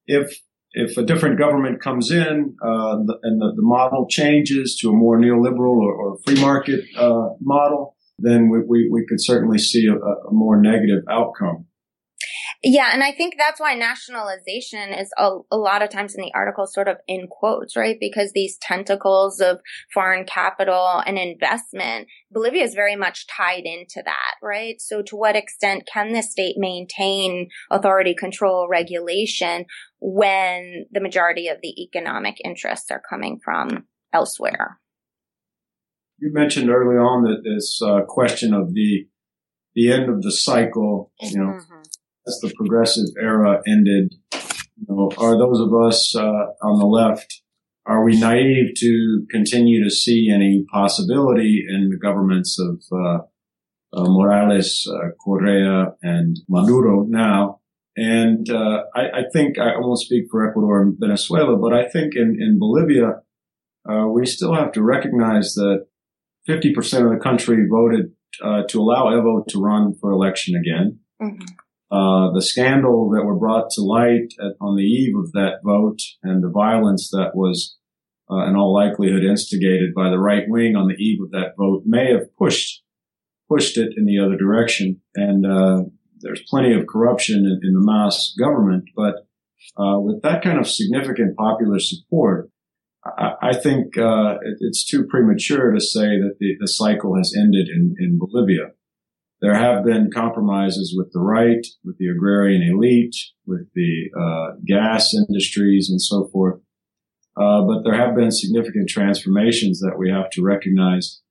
if 0.07 0.39
if 0.75 0.97
a 0.97 1.03
different 1.03 1.39
government 1.39 1.81
comes 1.81 2.11
in 2.11 2.55
uh, 2.61 2.97
and 2.97 3.07
the, 3.07 3.53
the, 3.55 3.61
model 3.61 4.07
changes 4.09 4.77
to 4.81 4.89
a 4.89 4.93
more 4.93 5.17
neoliberal 5.17 5.77
or, 5.77 5.93
or 5.93 6.17
free 6.25 6.39
market 6.41 6.81
uh, 6.97 7.29
model, 7.39 7.95
then 8.19 8.49
we, 8.49 8.59
we, 8.67 8.89
we, 8.91 9.05
could 9.07 9.23
certainly 9.23 9.57
see 9.57 9.87
a, 9.87 9.95
a 9.95 10.31
more 10.33 10.61
negative 10.61 11.01
outcome. 11.09 11.65
Yeah, 12.67 12.89
and 12.91 13.03
I 13.03 13.11
think 13.11 13.35
that's 13.37 13.59
why 13.59 13.75
nationalization 13.75 14.91
is 14.91 15.11
a, 15.19 15.37
a, 15.51 15.55
lot 15.55 15.83
of 15.83 15.91
times 15.91 16.15
in 16.15 16.21
the 16.23 16.31
article 16.33 16.65
sort 16.65 16.87
of 16.87 16.97
in 17.07 17.27
quotes, 17.27 17.77
right? 17.77 17.95
Because 17.99 18.31
these 18.31 18.57
tentacles 18.59 19.39
of 19.39 19.59
foreign 19.93 20.25
capital 20.25 20.99
and 21.05 21.19
investment, 21.19 22.07
Bolivia 22.31 22.63
is 22.63 22.73
very 22.73 22.95
much 22.95 23.27
tied 23.27 23.65
into 23.65 24.01
that, 24.03 24.33
right? 24.41 24.81
So 24.81 25.03
to 25.03 25.15
what 25.15 25.35
extent 25.35 25.87
can 25.93 26.13
the 26.13 26.23
state 26.23 26.55
maintain 26.57 27.49
authority, 27.69 28.15
control, 28.15 28.67
regulation 28.67 29.65
when 29.99 30.87
the 30.91 31.01
majority 31.01 31.49
of 31.49 31.59
the 31.61 31.83
economic 31.83 32.37
interests 32.43 32.89
are 32.89 33.01
coming 33.07 33.39
from 33.45 33.85
elsewhere? 34.11 34.79
You 36.17 36.33
mentioned 36.33 36.71
early 36.71 36.95
on 36.95 37.25
that 37.25 37.43
this 37.43 37.79
uh, 37.79 38.05
question 38.07 38.55
of 38.55 38.73
the 38.73 39.07
the 39.75 39.91
end 39.91 40.09
of 40.09 40.23
the 40.23 40.31
cycle, 40.31 41.11
you 41.21 41.37
know, 41.37 41.51
mm-hmm 41.59 41.81
as 42.27 42.39
the 42.41 42.53
progressive 42.55 43.07
era 43.21 43.61
ended, 43.67 44.15
you 44.33 44.85
know, 44.87 45.11
are 45.17 45.37
those 45.37 45.59
of 45.59 45.73
us 45.73 46.15
uh, 46.15 46.45
on 46.61 46.79
the 46.79 46.85
left 46.85 47.41
are 47.85 48.03
we 48.03 48.19
naive 48.19 48.73
to 48.77 49.25
continue 49.29 49.83
to 49.83 49.91
see 49.91 50.31
any 50.33 50.65
possibility 50.71 51.63
in 51.69 51.89
the 51.89 51.97
governments 51.97 52.57
of 52.59 52.81
uh, 52.91 53.19
uh, 53.93 54.09
Morales, 54.09 54.89
uh, 54.91 55.09
Correa, 55.23 55.93
and 56.01 56.37
Maduro 56.49 57.05
now? 57.07 57.59
And 57.95 58.49
uh, 58.49 58.83
I, 58.95 59.01
I, 59.01 59.23
think 59.31 59.57
I 59.57 59.77
won't 59.77 59.99
speak 59.99 60.25
for 60.29 60.49
Ecuador 60.49 60.81
and 60.81 60.97
Venezuela, 60.99 61.55
but 61.57 61.73
I 61.73 61.87
think 61.87 62.13
in, 62.15 62.37
in 62.41 62.57
Bolivia, 62.59 63.21
uh, 63.89 64.07
we 64.07 64.25
still 64.25 64.53
have 64.53 64.73
to 64.73 64.81
recognize 64.81 65.53
that 65.53 65.85
50% 66.49 67.05
of 67.05 67.11
the 67.11 67.23
country 67.23 67.65
voted 67.69 68.11
to 68.41 68.81
allow 68.81 69.05
Evo 69.05 69.47
to 69.47 69.61
run 69.61 69.93
for 70.01 70.11
election 70.11 70.55
again. 70.55 70.99
Mm-hmm. 71.21 71.45
Uh, 71.91 72.31
the 72.33 72.41
scandal 72.41 73.09
that 73.11 73.23
were 73.23 73.37
brought 73.37 73.69
to 73.69 73.81
light 73.81 74.33
at, 74.39 74.53
on 74.59 74.75
the 74.75 74.83
eve 74.83 75.15
of 75.15 75.31
that 75.33 75.59
vote 75.63 75.99
and 76.23 76.43
the 76.43 76.49
violence 76.49 77.09
that 77.11 77.31
was 77.35 77.77
uh, 78.29 78.47
in 78.47 78.55
all 78.55 78.73
likelihood 78.73 79.23
instigated 79.23 79.93
by 79.93 80.09
the 80.09 80.17
right 80.17 80.45
wing 80.47 80.75
on 80.75 80.87
the 80.87 80.95
eve 80.95 81.21
of 81.21 81.31
that 81.31 81.53
vote, 81.57 81.83
may 81.85 82.11
have 82.11 82.35
pushed 82.37 82.81
pushed 83.47 83.77
it 83.77 83.93
in 83.95 84.05
the 84.05 84.17
other 84.17 84.35
direction. 84.35 84.99
And 85.13 85.45
uh, 85.45 85.83
there's 86.21 86.41
plenty 86.49 86.73
of 86.73 86.87
corruption 86.87 87.39
in, 87.45 87.59
in 87.61 87.73
the 87.75 87.85
MAS 87.85 88.33
government, 88.39 88.85
but 88.95 89.27
uh, 89.77 89.99
with 89.99 90.23
that 90.23 90.43
kind 90.43 90.57
of 90.57 90.67
significant 90.67 91.37
popular 91.37 91.79
support, 91.79 92.49
I, 93.41 93.55
think 93.55 93.97
uh, 93.99 94.37
it, 94.41 94.57
it's 94.61 94.83
too 94.83 95.05
premature 95.05 95.71
to 95.71 95.79
say 95.79 96.19
that 96.19 96.37
the, 96.39 96.55
the 96.59 96.67
cycle 96.67 97.15
has 97.15 97.35
ended 97.37 97.67
in, 97.69 97.95
in 97.99 98.17
Bolivia. 98.17 98.71
There 99.41 99.55
have 99.55 99.83
been 99.83 100.09
compromises 100.13 100.93
with 100.97 101.11
the 101.11 101.19
right, 101.19 101.65
with 101.83 101.97
the 101.97 102.07
agrarian 102.07 102.61
elite, 102.61 103.15
with 103.45 103.67
the 103.75 104.09
uh, 104.17 104.55
gas 104.65 105.13
industries, 105.13 105.89
and 105.89 106.01
so 106.01 106.29
forth. 106.31 106.61
Uh, 107.37 107.61
but 107.63 107.83
there 107.83 107.95
have 107.95 108.15
been 108.15 108.31
significant 108.31 108.89
transformations 108.89 109.81
that 109.81 109.97
we 109.97 110.09
have 110.09 110.29
to 110.31 110.41
recognize, 110.41 111.21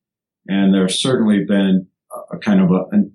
and 0.47 0.75
there's 0.75 1.01
certainly 1.01 1.45
been 1.49 1.87
a, 2.13 2.37
a 2.37 2.39
kind 2.39 2.61
of 2.61 2.71
a, 2.71 2.85
an 2.93 3.13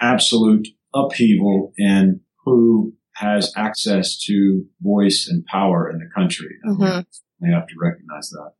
absolute 0.00 0.66
upheaval 0.92 1.72
in 1.78 2.20
who 2.44 2.94
has 3.14 3.52
access 3.56 4.18
to 4.24 4.64
voice 4.80 5.28
and 5.30 5.44
power 5.46 5.88
in 5.88 5.98
the 5.98 6.10
country. 6.14 6.56
Mm-hmm. 6.66 7.00
We 7.40 7.52
have 7.52 7.68
to 7.68 7.74
recognize 7.80 8.30
that. 8.30 8.52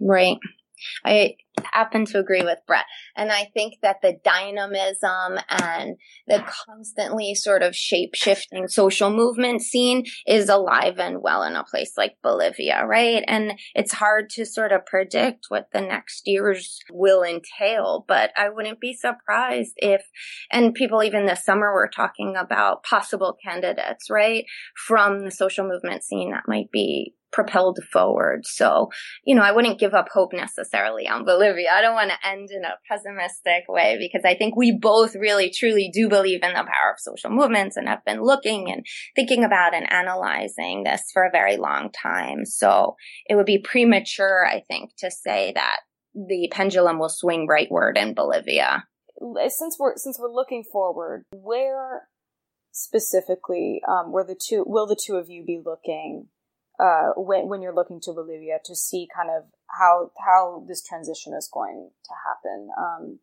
Right. 0.00 0.36
I 1.04 1.36
happen 1.72 2.04
to 2.06 2.18
agree 2.18 2.42
with 2.42 2.58
Bret. 2.66 2.84
And 3.16 3.32
I 3.32 3.44
think 3.54 3.74
that 3.82 4.02
the 4.02 4.18
dynamism 4.24 5.38
and 5.48 5.96
the 6.26 6.44
constantly 6.46 7.34
sort 7.34 7.62
of 7.62 7.74
shape 7.74 8.14
shifting 8.14 8.68
social 8.68 9.10
movement 9.10 9.62
scene 9.62 10.04
is 10.26 10.48
alive 10.48 10.98
and 10.98 11.22
well 11.22 11.42
in 11.42 11.56
a 11.56 11.64
place 11.64 11.92
like 11.96 12.16
Bolivia, 12.22 12.84
right? 12.86 13.24
And 13.26 13.58
it's 13.74 13.94
hard 13.94 14.30
to 14.30 14.44
sort 14.44 14.72
of 14.72 14.86
predict 14.86 15.46
what 15.48 15.68
the 15.72 15.80
next 15.80 16.22
years 16.26 16.80
will 16.90 17.22
entail, 17.22 18.04
but 18.06 18.30
I 18.36 18.48
wouldn't 18.50 18.80
be 18.80 18.94
surprised 18.94 19.74
if, 19.76 20.02
and 20.50 20.74
people 20.74 21.02
even 21.02 21.26
this 21.26 21.44
summer 21.44 21.72
were 21.72 21.90
talking 21.94 22.34
about 22.36 22.82
possible 22.82 23.36
candidates, 23.42 24.10
right? 24.10 24.44
From 24.86 25.24
the 25.24 25.30
social 25.30 25.66
movement 25.66 26.04
scene 26.04 26.32
that 26.32 26.44
might 26.46 26.70
be 26.70 27.14
propelled 27.36 27.78
forward. 27.92 28.46
So, 28.46 28.88
you 29.22 29.34
know, 29.34 29.42
I 29.42 29.52
wouldn't 29.52 29.78
give 29.78 29.92
up 29.92 30.08
hope 30.10 30.32
necessarily 30.32 31.06
on 31.06 31.26
Bolivia. 31.26 31.70
I 31.70 31.82
don't 31.82 31.94
want 31.94 32.10
to 32.10 32.28
end 32.28 32.48
in 32.50 32.64
a 32.64 32.78
pessimistic 32.88 33.64
way 33.68 33.98
because 34.00 34.24
I 34.24 34.34
think 34.34 34.56
we 34.56 34.72
both 34.72 35.14
really 35.14 35.50
truly 35.50 35.90
do 35.92 36.08
believe 36.08 36.42
in 36.42 36.54
the 36.54 36.54
power 36.54 36.92
of 36.92 36.98
social 36.98 37.28
movements 37.28 37.76
and 37.76 37.88
have 37.88 38.04
been 38.06 38.22
looking 38.22 38.72
and 38.72 38.86
thinking 39.14 39.44
about 39.44 39.74
and 39.74 39.92
analyzing 39.92 40.84
this 40.84 41.02
for 41.12 41.24
a 41.24 41.30
very 41.30 41.58
long 41.58 41.90
time. 41.92 42.46
So 42.46 42.96
it 43.28 43.34
would 43.34 43.44
be 43.44 43.58
premature, 43.58 44.46
I 44.46 44.62
think, 44.66 44.92
to 45.00 45.10
say 45.10 45.52
that 45.54 45.80
the 46.14 46.48
pendulum 46.50 46.98
will 46.98 47.10
swing 47.10 47.46
rightward 47.46 47.98
in 47.98 48.14
Bolivia. 48.14 48.84
Since 49.48 49.76
we're 49.78 49.96
since 49.96 50.18
we're 50.18 50.32
looking 50.32 50.62
forward, 50.62 51.24
where 51.32 52.08
specifically 52.72 53.82
um, 53.86 54.10
were 54.10 54.24
the 54.24 54.38
two 54.38 54.64
will 54.66 54.86
the 54.86 54.96
two 54.96 55.16
of 55.16 55.28
you 55.28 55.44
be 55.44 55.60
looking 55.64 56.28
uh, 56.78 57.12
when 57.16 57.48
when 57.48 57.62
you're 57.62 57.74
looking 57.74 58.00
to 58.02 58.12
Bolivia 58.12 58.58
to 58.64 58.74
see 58.74 59.08
kind 59.14 59.30
of 59.30 59.44
how 59.68 60.10
how 60.24 60.64
this 60.68 60.82
transition 60.82 61.34
is 61.34 61.48
going 61.52 61.90
to 62.04 62.10
happen. 62.26 62.68
Um, 62.78 63.18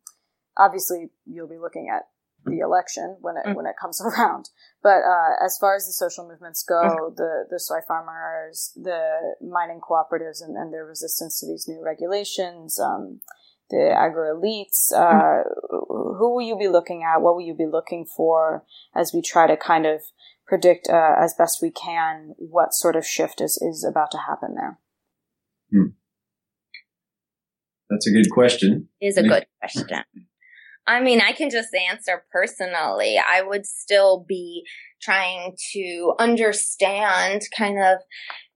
obviously, 0.56 1.10
you'll 1.26 1.48
be 1.48 1.58
looking 1.58 1.88
at 1.94 2.02
the 2.44 2.60
election 2.60 3.16
when 3.20 3.36
it 3.36 3.46
mm. 3.46 3.54
when 3.54 3.66
it 3.66 3.74
comes 3.80 4.00
around. 4.04 4.50
But 4.82 5.02
uh, 5.04 5.44
as 5.44 5.56
far 5.60 5.76
as 5.76 5.86
the 5.86 5.92
social 5.92 6.28
movements 6.28 6.64
go, 6.66 6.82
mm. 6.82 7.16
the 7.16 7.44
the 7.50 7.60
soy 7.60 7.80
farmers, 7.86 8.72
the 8.76 9.34
mining 9.40 9.80
cooperatives, 9.80 10.42
and, 10.42 10.56
and 10.56 10.72
their 10.72 10.84
resistance 10.84 11.40
to 11.40 11.46
these 11.46 11.66
new 11.68 11.82
regulations, 11.82 12.78
um, 12.78 13.20
the 13.70 13.94
agro 13.96 14.38
elites, 14.38 14.92
uh, 14.92 15.44
mm. 15.72 16.18
who 16.18 16.34
will 16.34 16.42
you 16.42 16.56
be 16.56 16.68
looking 16.68 17.02
at? 17.02 17.22
What 17.22 17.34
will 17.34 17.46
you 17.46 17.54
be 17.54 17.66
looking 17.66 18.04
for 18.04 18.64
as 18.94 19.12
we 19.14 19.22
try 19.22 19.46
to 19.46 19.56
kind 19.56 19.86
of 19.86 20.02
predict 20.46 20.88
uh, 20.88 21.14
as 21.18 21.34
best 21.34 21.60
we 21.62 21.70
can 21.70 22.34
what 22.38 22.74
sort 22.74 22.96
of 22.96 23.06
shift 23.06 23.40
is, 23.40 23.56
is 23.62 23.86
about 23.88 24.10
to 24.12 24.18
happen 24.18 24.54
there? 24.54 24.78
Hmm. 25.70 25.90
That's 27.90 28.06
a 28.06 28.12
good 28.12 28.30
question. 28.30 28.88
It 29.00 29.06
is 29.08 29.16
a 29.16 29.22
good 29.22 29.46
question. 29.60 30.04
I 30.86 31.00
mean, 31.00 31.20
I 31.20 31.32
can 31.32 31.48
just 31.50 31.70
answer 31.90 32.24
personally. 32.30 33.18
I 33.18 33.42
would 33.42 33.64
still 33.66 34.24
be 34.28 34.64
trying 35.00 35.54
to 35.72 36.14
understand 36.18 37.42
kind 37.56 37.78
of 37.82 37.98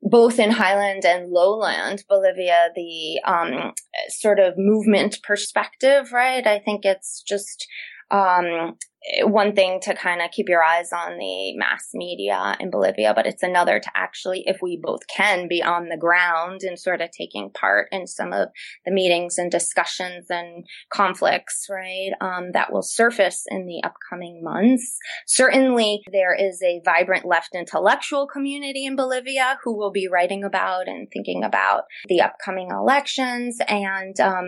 both 0.02 0.38
in 0.38 0.50
highland 0.50 1.04
and 1.04 1.30
lowland 1.30 2.04
Bolivia, 2.08 2.68
the 2.74 3.20
um, 3.24 3.72
sort 4.08 4.38
of 4.38 4.54
movement 4.56 5.18
perspective, 5.22 6.12
right? 6.12 6.46
I 6.46 6.58
think 6.58 6.84
it's 6.84 7.22
just 7.26 7.66
um, 8.10 8.76
one 9.22 9.54
thing 9.54 9.80
to 9.82 9.94
kind 9.94 10.20
of 10.20 10.30
keep 10.30 10.48
your 10.48 10.62
eyes 10.62 10.92
on 10.92 11.18
the 11.18 11.56
mass 11.56 11.90
media 11.94 12.56
in 12.58 12.70
Bolivia, 12.70 13.12
but 13.14 13.26
it's 13.26 13.42
another 13.42 13.78
to 13.78 13.90
actually, 13.94 14.42
if 14.46 14.58
we 14.60 14.78
both 14.82 15.06
can, 15.06 15.46
be 15.48 15.62
on 15.62 15.88
the 15.88 15.96
ground 15.96 16.62
and 16.62 16.78
sort 16.78 17.00
of 17.00 17.10
taking 17.10 17.50
part 17.50 17.88
in 17.92 18.06
some 18.06 18.32
of 18.32 18.48
the 18.84 18.92
meetings 18.92 19.38
and 19.38 19.50
discussions 19.50 20.26
and 20.30 20.66
conflicts, 20.92 21.66
right, 21.70 22.10
um, 22.20 22.50
that 22.52 22.72
will 22.72 22.82
surface 22.82 23.44
in 23.48 23.66
the 23.66 23.82
upcoming 23.84 24.40
months. 24.42 24.98
Certainly, 25.26 26.02
there 26.10 26.34
is 26.34 26.60
a 26.62 26.82
vibrant 26.84 27.24
left 27.24 27.54
intellectual 27.54 28.26
community 28.26 28.84
in 28.84 28.96
Bolivia 28.96 29.58
who 29.62 29.76
will 29.76 29.92
be 29.92 30.08
writing 30.08 30.42
about 30.42 30.88
and 30.88 31.08
thinking 31.12 31.44
about 31.44 31.84
the 32.08 32.20
upcoming 32.20 32.70
elections 32.70 33.58
and, 33.68 34.18
um, 34.20 34.46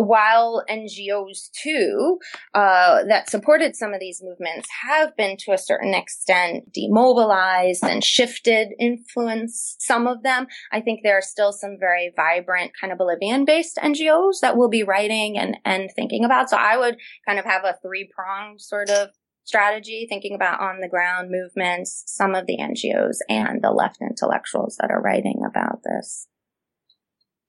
while 0.00 0.64
NGOs 0.68 1.50
too 1.52 2.18
uh, 2.54 3.04
that 3.08 3.30
supported 3.30 3.76
some 3.76 3.92
of 3.92 4.00
these 4.00 4.22
movements 4.22 4.68
have 4.88 5.16
been 5.16 5.36
to 5.40 5.52
a 5.52 5.58
certain 5.58 5.94
extent 5.94 6.72
demobilized 6.72 7.84
and 7.84 8.02
shifted 8.04 8.68
influence 8.78 9.76
some 9.78 10.06
of 10.06 10.22
them, 10.22 10.46
I 10.72 10.80
think 10.80 11.00
there 11.02 11.18
are 11.18 11.22
still 11.22 11.52
some 11.52 11.76
very 11.78 12.12
vibrant 12.14 12.72
kind 12.80 12.92
of 12.92 12.98
Bolivian 12.98 13.44
based 13.44 13.76
NGOs 13.76 14.40
that 14.40 14.56
will 14.56 14.68
be 14.68 14.82
writing 14.82 15.38
and, 15.38 15.56
and 15.64 15.90
thinking 15.94 16.24
about. 16.24 16.50
So 16.50 16.56
I 16.56 16.76
would 16.76 16.96
kind 17.26 17.38
of 17.38 17.44
have 17.44 17.64
a 17.64 17.76
three 17.82 18.08
pronged 18.14 18.60
sort 18.60 18.90
of 18.90 19.08
strategy, 19.44 20.06
thinking 20.08 20.34
about 20.34 20.60
on 20.60 20.80
the 20.80 20.88
ground 20.88 21.30
movements, 21.30 22.04
some 22.06 22.34
of 22.34 22.46
the 22.46 22.58
NGOs 22.58 23.16
and 23.30 23.62
the 23.62 23.70
left 23.70 23.96
intellectuals 24.02 24.76
that 24.78 24.90
are 24.90 25.00
writing 25.00 25.40
about 25.48 25.80
this. 25.84 26.28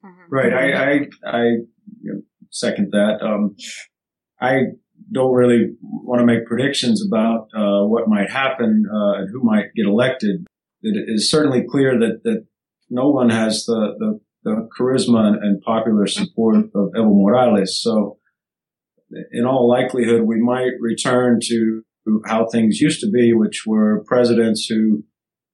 Mm-hmm. 0.04 0.34
Right. 0.34 0.54
I, 0.54 0.72
I, 0.72 0.94
I 1.26 1.44
you 2.02 2.14
know, 2.14 2.22
second 2.50 2.92
that. 2.92 3.20
Um, 3.22 3.56
I 4.42 4.62
don't 5.12 5.34
really 5.34 5.76
want 5.82 6.20
to 6.20 6.26
make 6.26 6.46
predictions 6.46 7.06
about 7.06 7.48
uh, 7.56 7.86
what 7.86 8.08
might 8.08 8.30
happen 8.30 8.86
uh, 8.92 9.20
and 9.20 9.30
who 9.32 9.44
might 9.44 9.74
get 9.76 9.86
elected. 9.86 10.46
It 10.82 10.96
is 11.08 11.30
certainly 11.30 11.66
clear 11.70 12.00
that 12.00 12.24
that 12.24 12.46
no 12.90 13.10
one 13.10 13.30
has 13.30 13.66
the 13.66 13.96
the, 13.98 14.20
the 14.44 14.70
charisma 14.78 15.38
and 15.42 15.62
popular 15.62 16.08
support 16.08 16.58
of 16.76 16.92
Evo 16.96 17.16
Morales. 17.16 17.82
So, 17.82 18.18
in 19.32 19.46
all 19.46 19.68
likelihood, 19.68 20.22
we 20.22 20.42
might 20.42 20.74
return 20.80 21.40
to 21.48 21.84
how 22.26 22.48
things 22.48 22.80
used 22.80 23.02
to 23.02 23.10
be, 23.10 23.34
which 23.34 23.64
were 23.68 24.04
presidents 24.08 24.66
who 24.66 25.04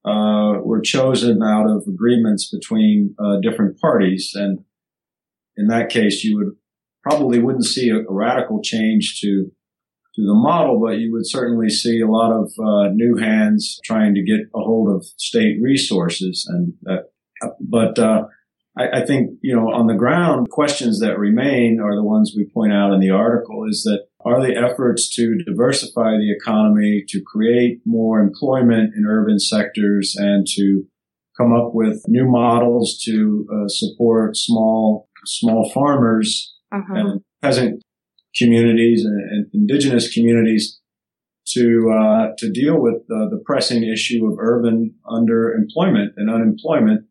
uh, 0.06 0.60
were 0.62 0.82
chosen 0.82 1.42
out 1.44 1.68
of 1.68 1.84
agreements 1.88 2.50
between 2.50 3.16
uh, 3.20 3.40
different 3.42 3.80
parties, 3.80 4.32
and 4.36 4.60
in 5.58 5.68
that 5.68 5.90
case, 5.90 6.24
you 6.24 6.38
would 6.38 6.56
probably 7.06 7.40
wouldn't 7.40 7.66
see 7.66 7.90
a, 7.90 7.98
a, 7.98 8.14
radical 8.14 8.62
change 8.62 9.20
to 9.22 9.52
to 10.16 10.22
the 10.22 10.34
model, 10.34 10.80
but 10.80 10.98
you 10.98 11.12
would 11.12 11.28
certainly 11.28 11.70
see 11.70 12.00
a 12.00 12.08
lot 12.08 12.32
of 12.32 12.50
uh, 12.58 12.90
new 12.94 13.18
hands 13.18 13.80
trying 13.84 14.16
to 14.16 14.24
get 14.24 14.48
a 14.56 14.60
hold 14.60 14.90
of 14.90 15.06
state 15.18 15.58
resources. 15.62 16.50
And 16.50 16.74
uh, 16.90 17.48
but 17.60 18.00
uh, 18.00 18.24
I, 18.78 19.02
I, 19.02 19.06
think 19.06 19.32
you 19.42 19.54
know 19.54 19.74
on 19.74 19.88
the 19.88 19.94
ground, 19.94 20.50
questions 20.50 21.02
that 21.02 21.20
remain 21.20 21.82
are 21.82 21.96
the 21.96 22.04
ones 22.04 22.34
we 22.36 22.50
point 22.54 22.72
out 22.72 22.94
in 22.94 23.02
the 23.02 23.10
article. 23.10 23.66
Is 23.70 23.84
that 23.84 24.06
are 24.24 24.42
the 24.42 24.56
efforts 24.56 25.14
to 25.16 25.38
diversify 25.46 26.12
the 26.18 26.32
economy, 26.32 27.04
to 27.10 27.22
create 27.22 27.82
more 27.86 28.20
employment 28.20 28.96
in 28.96 29.06
urban 29.06 29.38
sectors, 29.38 30.16
and 30.18 30.48
to 30.56 30.86
come 31.38 31.54
up 31.54 31.72
with 31.74 32.02
new 32.08 32.26
models 32.26 32.98
to 33.04 33.46
uh, 33.54 33.68
support 33.68 34.38
small 34.38 35.10
small 35.26 35.70
farmers 35.74 36.55
uh-huh. 36.72 37.18
peasant 37.42 37.84
communities 38.36 39.06
and, 39.06 39.22
and 39.32 39.48
indigenous 39.54 40.14
communities 40.14 40.80
to 41.48 41.92
uh, 41.92 42.28
to 42.38 42.52
deal 42.52 42.82
with 42.82 42.96
uh, 42.96 43.30
the 43.30 43.42
pressing 43.46 43.84
issue 43.84 44.26
of 44.26 44.38
urban 44.40 44.96
underemployment 45.06 46.10
and 46.18 46.30
unemployment, 46.30 47.06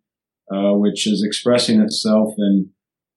uh, 0.52 0.72
which 0.72 1.07
is 1.07 1.24
expressing 1.24 1.80
itself 1.80 2.34
in 2.38 2.70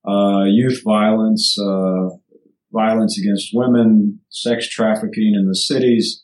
uh, 0.07 0.43
youth 0.45 0.81
violence, 0.83 1.57
uh, 1.59 2.09
violence 2.71 3.19
against 3.19 3.49
women, 3.53 4.19
sex 4.29 4.69
trafficking 4.69 5.33
in 5.35 5.47
the 5.47 5.55
cities, 5.55 6.23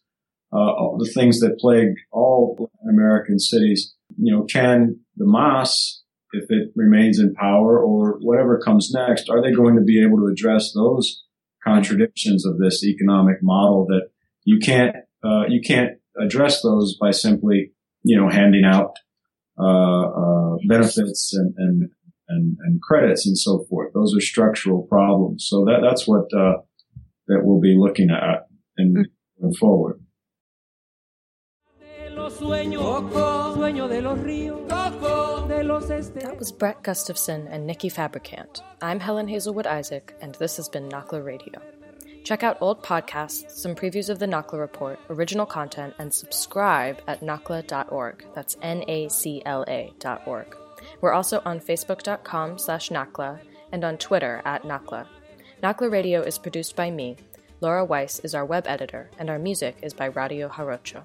uh, 0.54 0.74
the 1.00 1.12
things 1.14 1.40
that 1.40 1.58
plague 1.60 1.96
all 2.12 2.70
American 2.88 3.40
cities. 3.40 3.96
You 4.18 4.36
know, 4.36 4.44
can 4.44 5.00
the 5.18 5.26
MAS 5.26 6.03
if 6.34 6.46
it 6.50 6.72
remains 6.76 7.20
in 7.20 7.34
power 7.36 7.80
or 7.80 8.18
whatever 8.22 8.60
comes 8.60 8.92
next, 8.92 9.30
are 9.30 9.42
they 9.42 9.52
going 9.52 9.76
to 9.76 9.82
be 9.82 10.04
able 10.04 10.18
to 10.18 10.32
address 10.32 10.74
those 10.74 11.24
contradictions 11.64 12.46
of 12.46 12.58
this 12.58 12.84
economic 12.84 13.38
model 13.42 13.86
that 13.88 14.10
you 14.44 14.60
can't, 14.60 14.96
uh, 15.24 15.44
you 15.48 15.62
can't 15.62 15.92
address 16.20 16.62
those 16.62 16.98
by 17.00 17.12
simply, 17.12 17.72
you 18.04 18.20
know, 18.20 18.30
handing 18.30 18.66
out, 18.66 18.94
uh, 19.60 20.02
uh, 20.02 20.58
benefits 20.68 21.34
and, 21.34 21.54
and, 21.58 21.90
and, 22.28 22.58
and, 22.62 22.82
credits 22.82 23.28
and 23.28 23.38
so 23.38 23.66
forth. 23.70 23.94
Those 23.94 24.16
are 24.18 24.22
structural 24.22 24.82
problems. 24.84 25.46
So 25.48 25.64
that, 25.66 25.80
that's 25.84 26.08
what, 26.08 26.26
uh, 26.34 26.58
that 27.28 27.42
we'll 27.44 27.62
be 27.62 27.76
looking 27.78 28.10
at 28.10 28.48
and 28.78 28.98
mm. 28.98 29.04
going 29.40 29.54
forward. 29.54 30.03
That 36.24 36.40
was 36.40 36.52
Bret 36.52 36.82
Gustafson 36.82 37.48
and 37.48 37.68
Nikki 37.68 37.90
Fabricant. 37.90 38.62
I'm 38.82 39.00
Helen 39.00 39.28
Hazelwood 39.28 39.68
Isaac, 39.68 40.16
and 40.20 40.34
this 40.36 40.58
has 40.58 40.68
been 40.68 40.90
NACLA 40.90 41.24
Radio. 41.24 41.62
Check 42.24 42.42
out 42.42 42.58
old 42.60 42.82
podcasts, 42.82 43.52
some 43.52 43.76
previews 43.76 44.10
of 44.10 44.18
the 44.18 44.26
NACLA 44.26 44.60
report, 44.60 45.00
original 45.10 45.46
content, 45.46 45.94
and 46.00 46.14
subscribe 46.14 47.02
at 47.08 47.22
nacla.org. 47.22 48.26
That's 48.34 48.58
N-A-C-L-A 48.62 49.94
dot 50.00 50.22
org. 50.26 50.58
We're 51.02 51.14
also 51.14 51.42
on 51.46 51.60
facebook.com 51.60 52.58
slash 52.58 52.90
NACLA 52.90 53.40
and 53.72 53.84
on 53.84 53.98
Twitter 53.98 54.42
at 54.46 54.64
NACLA. 54.64 55.06
NACLA 55.62 55.92
Radio 55.92 56.22
is 56.22 56.38
produced 56.38 56.76
by 56.76 56.90
me. 56.90 57.18
Laura 57.62 57.86
Weiss 57.86 58.20
is 58.20 58.34
our 58.34 58.46
web 58.46 58.66
editor, 58.68 59.10
and 59.20 59.30
our 59.30 59.40
music 59.40 59.78
is 59.82 59.94
by 59.94 60.06
Radio 60.08 60.50
Jarocho. 60.50 61.04